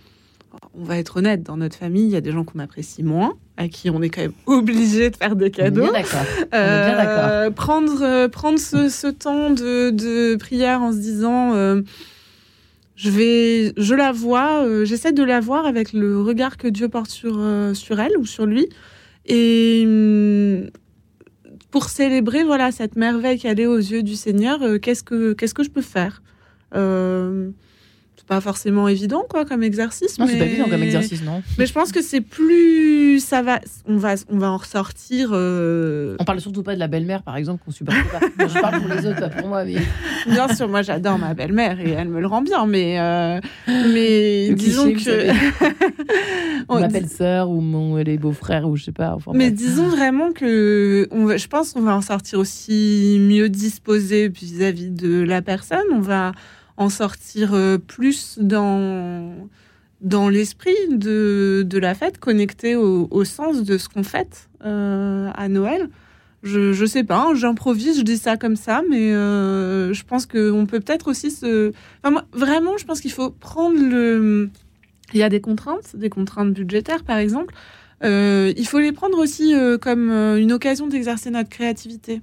[0.79, 3.35] on va être honnête, dans notre famille, il y a des gens qu'on apprécie moins,
[3.57, 5.91] à qui on est quand même obligé de faire des cadeaux.
[5.93, 6.24] d'accord.
[6.55, 11.83] Euh, prendre euh, prendre ce, temps de, prière en se disant, euh,
[12.95, 17.11] je vais, je la vois, j'essaie de la voir avec le regard que Dieu porte
[17.11, 17.43] sur
[17.74, 18.68] sur elle ou sur lui,
[19.27, 20.70] et hum,
[21.70, 25.62] pour célébrer voilà cette merveille qu'elle est aux yeux du Seigneur, qu'est-ce que qu'est-ce que
[25.62, 26.22] je peux faire?
[28.27, 30.18] Pas forcément évident quoi comme exercice.
[30.18, 30.33] Non, mais...
[30.33, 31.43] c'est pas évident comme exercice, non.
[31.59, 35.31] Mais je pense que c'est plus, ça va, on va, on va en ressortir.
[35.33, 38.20] Euh, on parle surtout pas de la belle-mère, par exemple, qu'on supporte pas.
[38.49, 39.64] je parle pour les autres, pas pour moi.
[39.64, 39.77] Mais...
[40.27, 44.53] Bien sûr, moi j'adore ma belle-mère et elle me le rend bien, mais euh, mais
[44.55, 45.31] disons que
[46.68, 49.14] on ma belle-sœur ou mon les beaux-frères ou je sais pas.
[49.14, 53.49] Enfin, mais disons vraiment que on va, je pense qu'on va en sortir aussi mieux
[53.49, 55.87] disposé vis-à-vis de la personne.
[55.93, 56.33] On va
[56.77, 59.49] en sortir euh, plus dans,
[60.01, 65.31] dans l'esprit de, de, la fête, connecté au, au, sens de ce qu'on fête euh,
[65.35, 65.89] à Noël.
[66.43, 70.27] Je, je sais pas, hein, j'improvise, je dis ça comme ça, mais euh, je pense
[70.27, 71.72] qu'on peut peut-être aussi se.
[72.03, 74.51] Enfin, moi, vraiment, je pense qu'il faut prendre le.
[75.12, 77.55] Il y a des contraintes, des contraintes budgétaires par exemple.
[78.03, 82.20] Il faut les prendre aussi comme une occasion d'exercer notre créativité.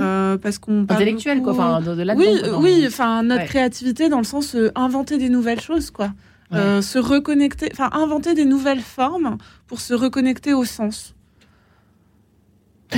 [0.00, 1.52] Euh, parce qu'on Intellectuel, quoi.
[1.52, 2.26] Enfin, de, de oui,
[2.58, 3.46] oui, enfin notre Ouais.
[3.46, 6.12] créativité dans le sens euh, inventer des nouvelles choses, quoi.
[6.52, 11.14] Euh, se reconnecter, enfin inventer des nouvelles formes pour se reconnecter au sens.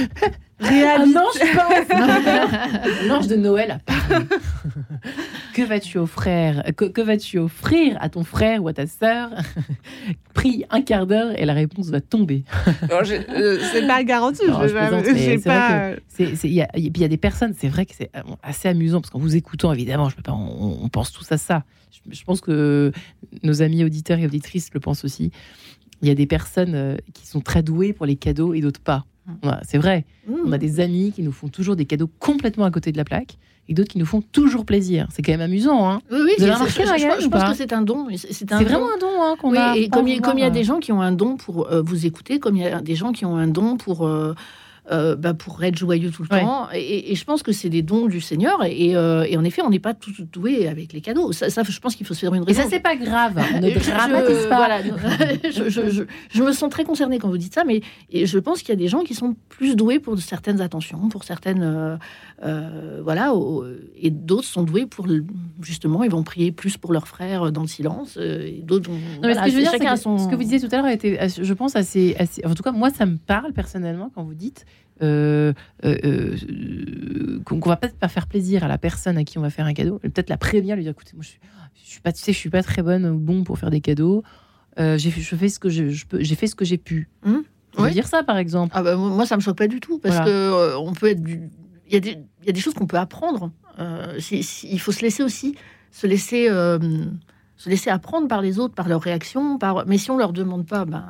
[0.58, 1.18] Un Réalité.
[1.18, 1.90] ange pense
[3.06, 4.24] Un ange de Noël à Paris.
[5.54, 9.30] que vas-tu offrir que, que vas-tu offrir à ton frère ou à ta sœur?
[10.34, 12.44] Pris un quart d'heure et la réponse va tomber.
[13.28, 14.42] Euh, c'est pas garanti.
[14.46, 17.68] Je je vais pas- il y a, et puis il y a des personnes, c'est
[17.68, 20.78] vrai que c'est euh, assez amusant parce qu'en vous écoutant, évidemment, je peux pas, on,
[20.82, 21.64] on pense tous à ça.
[21.92, 22.92] Je, je pense que
[23.42, 25.32] nos amis auditeurs et auditrices le pensent aussi.
[26.02, 28.80] Il y a des personnes euh, qui sont très douées pour les cadeaux et d'autres
[28.80, 29.04] pas.
[29.42, 30.04] Voilà, c'est vrai.
[30.30, 33.04] On a des amis qui nous font toujours des cadeaux complètement à côté de la
[33.04, 33.36] plaque
[33.68, 35.08] et d'autres qui nous font toujours plaisir.
[35.10, 35.90] C'est quand même amusant.
[35.90, 38.06] Hein Oui, oui, remarqué, je, je- pense que c'est un don.
[38.14, 39.76] C'est vraiment un don hein, qu'on Oui, a.
[39.76, 42.06] et comme il, y a euh, des gens qui ont un don pour euh, vous
[42.06, 44.34] écouter, comme il y a des gens qui ont un don pour, euh,
[44.92, 46.40] euh, bah, pour être joyeux tout le Ouais.
[46.42, 49.42] temps, et, et je pense que c'est des dons du Seigneur, et, euh, et en
[49.44, 51.32] effet, on n'est pas tous doués avec les cadeaux.
[51.32, 52.70] Ça, ça, je pense qu'il faut se faire une Et ça, raison.
[52.72, 53.34] c'est pas grave.
[53.54, 54.56] On ne Je- je- dramatise pas.
[54.56, 54.80] voilà,
[55.44, 57.80] je, je- je- je me sens très concernée quand vous dites ça, mais
[58.10, 61.08] et je pense qu'il y a des gens qui sont plus doués pour certaines attentions,
[61.08, 61.62] pour certaines.
[62.44, 63.32] euh, voilà,
[64.00, 65.06] et d'autres sont doués pour.
[65.62, 68.96] Justement, ils vont prier plus pour leurs frères dans le silence, et d'autres vont.
[68.96, 70.18] Non, mais voilà, ce que je veux dire, chacun c'est a que son.
[70.18, 72.72] ce que vous disiez tout à l'heure était, je pense, assez, assez- En tout cas,
[72.72, 74.64] moi, ça me parle personnellement quand vous dites
[75.02, 75.52] euh,
[75.84, 79.50] euh, euh, qu'on va peut-être pas faire plaisir à la personne à qui on va
[79.50, 81.40] faire un cadeau, peut-être la prévenir, lui dire écoutez, moi, je suis,
[81.84, 83.80] je suis pas, tu sais, je suis pas très bonne ou bon pour faire des
[83.80, 84.22] cadeaux.
[84.78, 87.08] J'ai fait- je fais ce que je, je peux, j'ai fait ce que j'ai pu.
[87.24, 87.42] Hum,
[87.78, 87.92] On oui.
[87.92, 88.72] dire ça, par exemple.
[88.76, 90.30] Ah bah, moi, ça me choque pas du tout, parce Voilà.
[90.30, 91.22] que on peut être.
[91.22, 91.48] du-
[91.88, 93.52] Il y, a des- il y a des choses qu'on peut apprendre.
[93.78, 95.54] Il faut se laisser aussi,
[95.92, 99.56] se laisser, se laisser apprendre par les autres, par leurs réactions.
[99.58, 99.86] Par...
[99.86, 101.04] Mais si on leur demande pas, ben.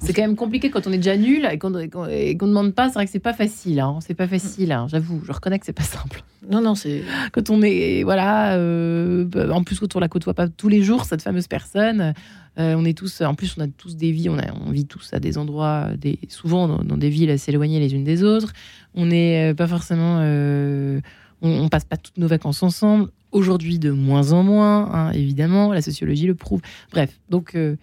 [0.00, 2.86] C'est quand même compliqué quand on est déjà nul et qu'on ne demande pas.
[2.88, 3.80] C'est vrai que c'est pas facile.
[3.80, 3.98] Hein.
[4.00, 4.70] C'est pas facile.
[4.72, 4.86] hein.
[4.88, 6.22] J'avoue, je reconnais que c'est pas simple.
[6.48, 7.02] Non, non, c'est.
[7.32, 11.04] quand on est voilà euh, en plus quand on la côtoie pas tous les jours
[11.04, 12.14] cette fameuse personne
[12.58, 14.86] euh, on est tous en plus on a tous des vies on, a, on vit
[14.86, 18.22] tous à des endroits des souvent dans, dans des villes assez éloignées les unes des
[18.22, 18.52] autres
[18.94, 21.00] on n'est euh, pas forcément euh,
[21.42, 25.72] on, on passe pas toutes nos vacances ensemble aujourd'hui de moins en moins hein, évidemment
[25.72, 27.76] la sociologie le prouve bref donc euh,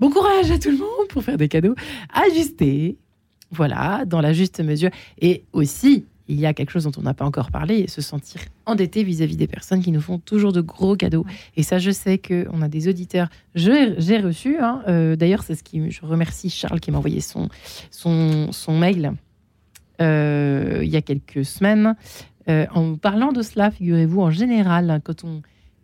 [0.00, 1.74] bon courage à tout le monde pour faire des cadeaux
[2.12, 2.98] ajustés
[3.50, 4.90] voilà dans la juste mesure
[5.20, 8.40] et aussi il y a quelque chose dont on n'a pas encore parlé, se sentir
[8.64, 11.24] endetté vis-à-vis des personnes qui nous font toujours de gros cadeaux.
[11.56, 13.28] Et ça, je sais qu'on a des auditeurs.
[13.54, 17.48] J'ai reçu, hein, euh, d'ailleurs, c'est ce qui, je remercie Charles qui m'a envoyé son,
[17.90, 19.12] son, mail
[20.00, 21.94] euh, il y a quelques semaines.
[22.48, 25.42] Euh, en parlant de cela, figurez-vous, en général, quand on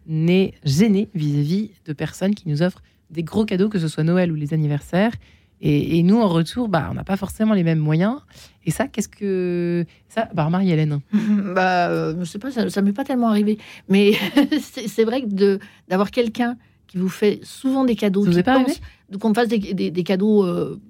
[0.09, 2.83] est gêné vis-à-vis de personnes qui nous offrent
[3.13, 5.13] des gros cadeaux, que ce soit Noël ou les anniversaires,
[5.61, 8.17] et, et nous, en retour, bah, on n'a pas forcément les mêmes moyens.
[8.67, 9.85] Et ça, qu'est-ce que.
[10.09, 10.99] Ça, bah, Marie-Hélène.
[11.55, 13.59] bah, euh, je sais pas, ça, ça m'est pas tellement arrivé.
[13.89, 14.13] Mais
[14.61, 15.59] c'est vrai que
[15.89, 16.57] d'avoir quelqu'un
[16.89, 18.81] qui vous fait souvent des cadeaux, Ça vous est pas pense
[19.31, 20.81] me fasse des, des- des cadeaux euh,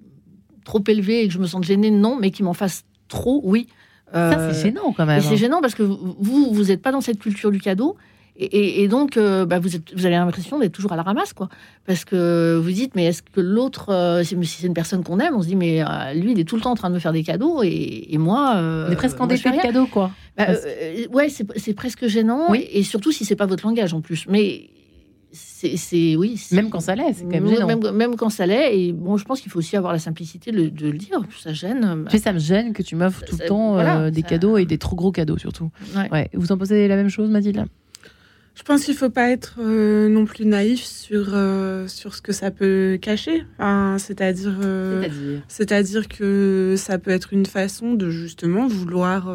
[0.64, 3.66] trop élevés et que je me sente gênée, non, mais qui m'en fasse trop, oui.
[4.12, 5.20] Ça, Euh, c'est gênant quand même.
[5.20, 7.97] C'est gênant parce que vous, vous n'êtes pas dans cette culture du cadeau.
[8.37, 11.03] Et, et- et donc, euh, bah, vous, êtes, vous avez l'impression d'être toujours à la
[11.03, 11.49] ramasse, quoi.
[11.87, 15.35] Parce que vous dites, mais est-ce que l'autre, euh, si c'est une personne qu'on aime,
[15.37, 16.99] on se dit, mais euh, lui, il est tout le temps en train de me
[16.99, 18.55] faire des cadeaux, et, et moi.
[18.57, 20.11] On est presque endetté de cadeaux, quoi.
[20.39, 20.47] Bah,
[21.12, 22.47] ouais, c'est presque gênant.
[22.51, 22.66] Oui.
[22.72, 24.24] Et, surtout si c'est pas votre langage en plus.
[24.28, 24.70] Mais
[25.35, 26.41] c'est oui.
[26.53, 27.66] Même quand ça l'est, c'est quand même gênant.
[27.66, 28.78] Même, même quand ça l'est.
[28.78, 31.20] Et bon, je pense qu'il faut aussi avoir la simplicité de, le- de le dire.
[31.43, 32.05] Ça gêne.
[32.11, 34.57] Tu sais, ça me gêne que tu m'offres tout le temps euh, des ça- cadeaux
[34.59, 35.70] et des trop gros cadeaux, surtout.
[35.97, 36.11] Ouais.
[36.11, 36.30] Ouais.
[36.35, 37.64] Vous en pensez la même chose, Mathilde?
[38.55, 42.32] Je pense qu'il faut pas être euh, non plus naïf sur, euh, sur ce que
[42.32, 43.44] ça peut cacher.
[43.59, 44.55] Enfin, c'est-à-dire.
[44.62, 49.34] euh, C'est-à-dire que ça peut être une façon de justement vouloir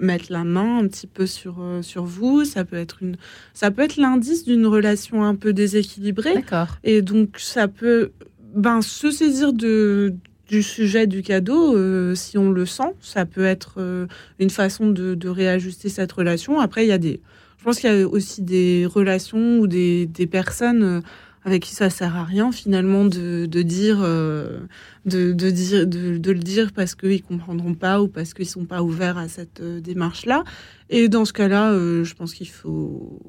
[0.00, 2.44] mettre la main un petit peu sur, sur vous.
[2.44, 3.16] Ça peut être une,
[3.52, 6.34] ça peut être l'indice d'une relation un peu déséquilibrée.
[6.34, 6.78] D'accord.
[6.82, 8.10] Et donc ça peut,
[8.54, 10.14] ben, se saisir de
[10.48, 14.08] du sujet du cadeau, euh, si on le sent, ça peut être euh,
[14.40, 16.58] une façon de, de réajuster cette relation.
[16.58, 17.20] Après, il y a des,
[17.60, 21.00] je pense qu'il y a aussi des relations ou des, des personnes euh,
[21.44, 24.60] avec qui ça sert à rien finalement de, de dire, euh,
[25.04, 28.64] de, de dire, de, de le dire parce qu'ils comprendront pas ou parce qu'ils sont
[28.64, 30.42] pas ouverts à cette euh, démarche-là.
[30.88, 33.20] Et dans ce cas-là, euh, je pense qu'il faut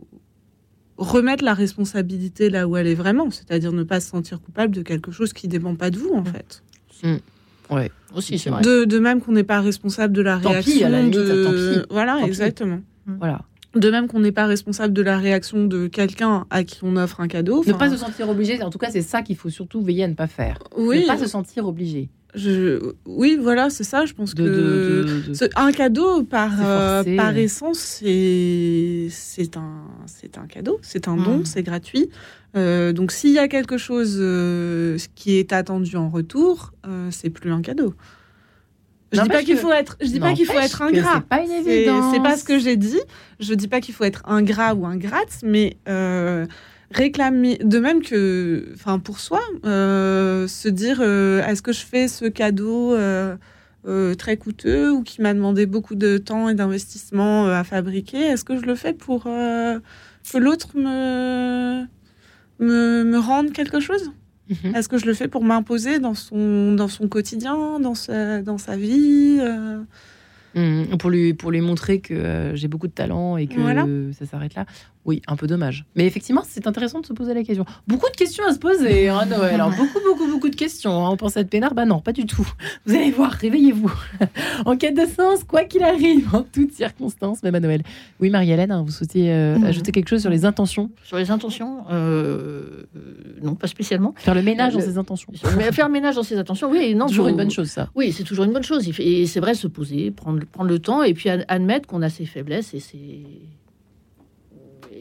[0.98, 4.82] remettre la responsabilité là où elle est vraiment, c'est-à-dire ne pas se sentir coupable de
[4.82, 6.64] quelque chose qui dépend pas de vous en fait.
[7.70, 7.92] Ouais.
[8.16, 8.62] Aussi, c'est vrai.
[8.62, 10.86] De, de même qu'on n'est pas responsable de la Tant pis, réaction.
[10.86, 11.44] à la limite, de...
[11.46, 11.52] tant
[11.82, 11.88] pis.
[11.90, 12.28] Voilà, Tant pis.
[12.28, 12.82] exactement.
[13.08, 13.42] Voilà.
[13.76, 17.22] De même qu'on n'est pas responsable de la réaction de quelqu'un à qui on offre
[17.22, 17.64] un cadeau.
[17.66, 20.08] Ne pas se sentir obligé, en tout cas, c'est ça qu'il faut surtout veiller à
[20.10, 20.60] ne pas faire.
[20.78, 22.10] oui, Ne pas se sentir obligé.
[22.36, 22.80] je...
[23.06, 24.06] oui, voilà, c'est ça.
[24.06, 24.50] Je pense De, que
[25.30, 31.08] de- de- un cadeau par euh, par essence, c'est c'est un c'est un cadeau, c'est
[31.08, 31.46] un don, Mm.
[31.46, 32.10] c'est gratuit.
[32.58, 36.74] Euh, donc s'il y a quelque chose euh, qui est attendu en retour,
[37.10, 37.94] c'est plus un cadeau.
[39.12, 41.16] Je dis pas qu'il faut être, je dis pas qu'il faut être ingrat.
[41.16, 42.14] C'est pas une C'est évidence.
[42.14, 43.00] c'est pas ce que j'ai dit.
[43.40, 46.46] Je dis pas qu'il faut être ingrat ou ingrate, mais euh,
[46.92, 52.08] réclamer, de même que, enfin pour soi, euh, se dire euh, est-ce que je fais
[52.08, 53.36] ce cadeau euh,
[54.18, 58.58] très coûteux ou qui m'a demandé beaucoup de temps et d'investissement à fabriquer, est-ce que
[58.58, 61.84] je le fais pour que l'autre me,
[62.60, 64.12] me me rende quelque chose?
[64.52, 64.76] Mhm.
[64.76, 68.58] Est-ce que je le fais pour m'imposer dans son dans son quotidien, dans sa dans
[68.58, 69.80] sa vie euh,
[70.54, 70.98] Mhm.
[70.98, 73.86] Pour, lui, pour lui montrer que euh, j'ai beaucoup de talent et que Voilà.
[74.20, 74.66] ça s'arrête là.
[75.04, 75.86] Oui, un peu dommage.
[75.96, 77.66] Mais effectivement, c'est intéressant de se poser la question.
[77.88, 79.60] Beaucoup de questions à se poser, hein, Noël.
[79.60, 79.72] hein.
[79.76, 81.06] Beaucoup, beaucoup, beaucoup de questions.
[81.06, 81.10] hein.
[81.12, 82.48] On pense être peinard Bah non, pas du tout.
[82.86, 83.92] Vous allez voir, réveillez-vous.
[84.66, 87.82] en quête de sens, quoi qu'il arrive, en toutes circonstances, même à Noël.
[88.20, 89.66] Oui, Marie-Hélène, hein, vous souhaitiez euh, Mhm.
[89.66, 90.92] ajouter quelque chose sur les intentions?
[91.04, 93.00] Sur les intentions, euh, euh,
[93.42, 94.14] non, pas spécialement.
[94.18, 95.32] Faire le ménage dans ses intentions.
[95.58, 97.90] Mais faire le ménage dans ses intentions, oui, non, toujours une bonne chose, ça.
[97.96, 98.88] Oui, c'est toujours une bonne chose.
[99.00, 102.10] Et c'est vrai, se poser, prendre, prendre le temps et puis ad- admettre qu'on a
[102.10, 103.24] ses faiblesses et ses.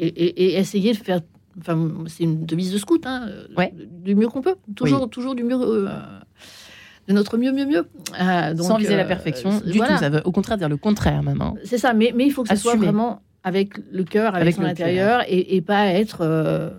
[0.03, 1.21] Et, et- et essayer de faire.
[1.59, 3.75] Enfin, c'est une devise de scout, hein, Ouais.
[4.05, 4.55] du mieux qu'on peut.
[4.75, 5.57] Toujours, toujours du mieux.
[5.61, 5.89] euh,
[7.09, 7.87] de notre mieux, mieux, mieux.
[8.21, 9.95] Euh, donc, Sans viser la euh, perfection, du voilà.
[9.95, 9.99] tout.
[10.01, 11.55] Ça veut au contraire dire le contraire, hein.
[11.65, 14.55] C'est ça, mais, mais il faut que ce soit vraiment avec le cœur, avec, Avec
[14.55, 16.71] son intérieur, et, et pas être euh,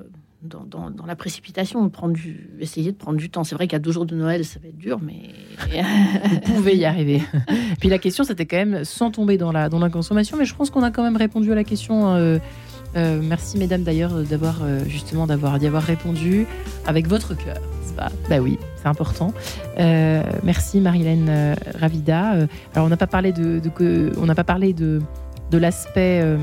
[0.44, 3.44] dans, dans- dans la précipitation, prendre du, essayer de prendre du temps.
[3.44, 5.32] C'est vrai qu'à deux jours de Noël, ça va être dur, mais
[6.46, 7.22] Vous pouvez y arriver.
[7.80, 10.56] Puis la question, c'était quand même sans tomber dans la, dans la consommation, mais je
[10.56, 12.16] pense qu'on a quand même répondu à la question.
[12.96, 16.46] Euh, euh, merci mesdames d'ailleurs d'avoir euh, justement d'avoir d'y avoir répondu
[16.86, 17.58] avec votre cœur.
[17.96, 18.10] pas?
[18.30, 19.34] Bah oui, c'est important.
[19.80, 22.34] Euh, merci Marilène euh, Ravida.
[22.34, 23.62] Euh, alors on n'a pas parlé de,
[24.18, 25.02] on n'a pas parlé de
[25.52, 26.38] de l'aspect euh,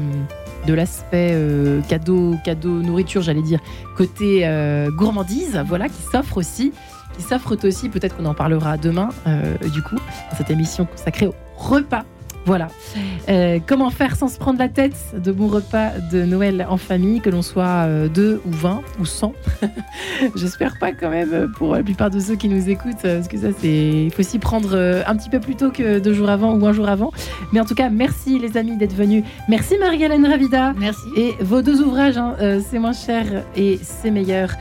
[0.67, 3.61] de l'aspect euh, cadeau cadeau nourriture, j'allais dire
[3.97, 6.73] côté euh, gourmandise, voilà qui s'offre aussi
[7.17, 7.89] qui s'offre aussi.
[7.89, 12.05] Peut-être qu'on en parlera demain, euh, du coup, dans cette émission consacrée au repas.
[12.49, 12.69] Voilà.
[13.29, 17.21] Euh, comment faire sans se prendre la tête de bons repas de Noël en famille,
[17.21, 19.35] que l'on soit euh, deux ou 20 ou 100
[20.35, 23.29] J'espère pas quand même euh, pour la plupart de ceux qui nous écoutent, euh, parce
[23.29, 24.05] que ça, c'est.
[24.07, 26.67] Il faut s'y prendre euh, un petit peu plus tôt que deux jours avant ou
[26.67, 27.13] un jour avant.
[27.53, 29.25] Mais en tout cas, merci les amis d'être venus.
[29.51, 30.73] Merci Marie-Hélène Ravida.
[30.79, 31.03] merci.
[31.19, 33.27] Et vos deux ouvrages, hein, euh, c'est moins cher
[33.57, 34.53] et c'est meilleur.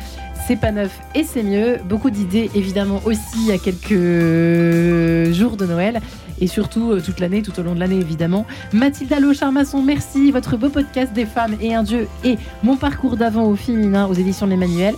[0.45, 1.77] C'est pas neuf et c'est mieux.
[1.85, 6.01] Beaucoup d'idées, évidemment, aussi a quelques jours de Noël.
[6.39, 8.45] Et surtout euh, toute l'année, tout au long de l'année, évidemment.
[8.73, 10.31] Mathilda Charmasson, merci.
[10.31, 14.13] Votre beau podcast des femmes et un dieu et mon parcours d'avant au féminin aux
[14.13, 14.95] éditions de l'Emmanuel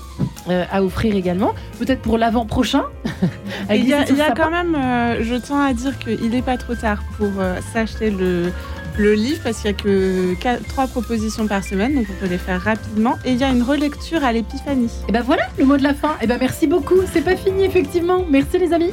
[0.49, 1.53] euh, à offrir également.
[1.79, 2.83] Peut-être pour l'avant prochain.
[3.69, 6.75] Il y a, y quand même, euh, je tiens à dire qu'il n'est pas trop
[6.75, 7.29] tard pour
[7.73, 8.51] s'acheter le,
[8.97, 12.29] le livre parce qu'il n'y a que quatre- trois propositions par semaine, donc on peut
[12.29, 13.17] les faire rapidement.
[13.25, 14.91] Et il y a une relecture à l'épiphanie.
[15.07, 16.15] Et ben voilà le mot de la fin.
[16.21, 16.97] Et ben merci beaucoup.
[17.13, 18.25] C'est pas fini, effectivement.
[18.29, 18.91] Merci les amis.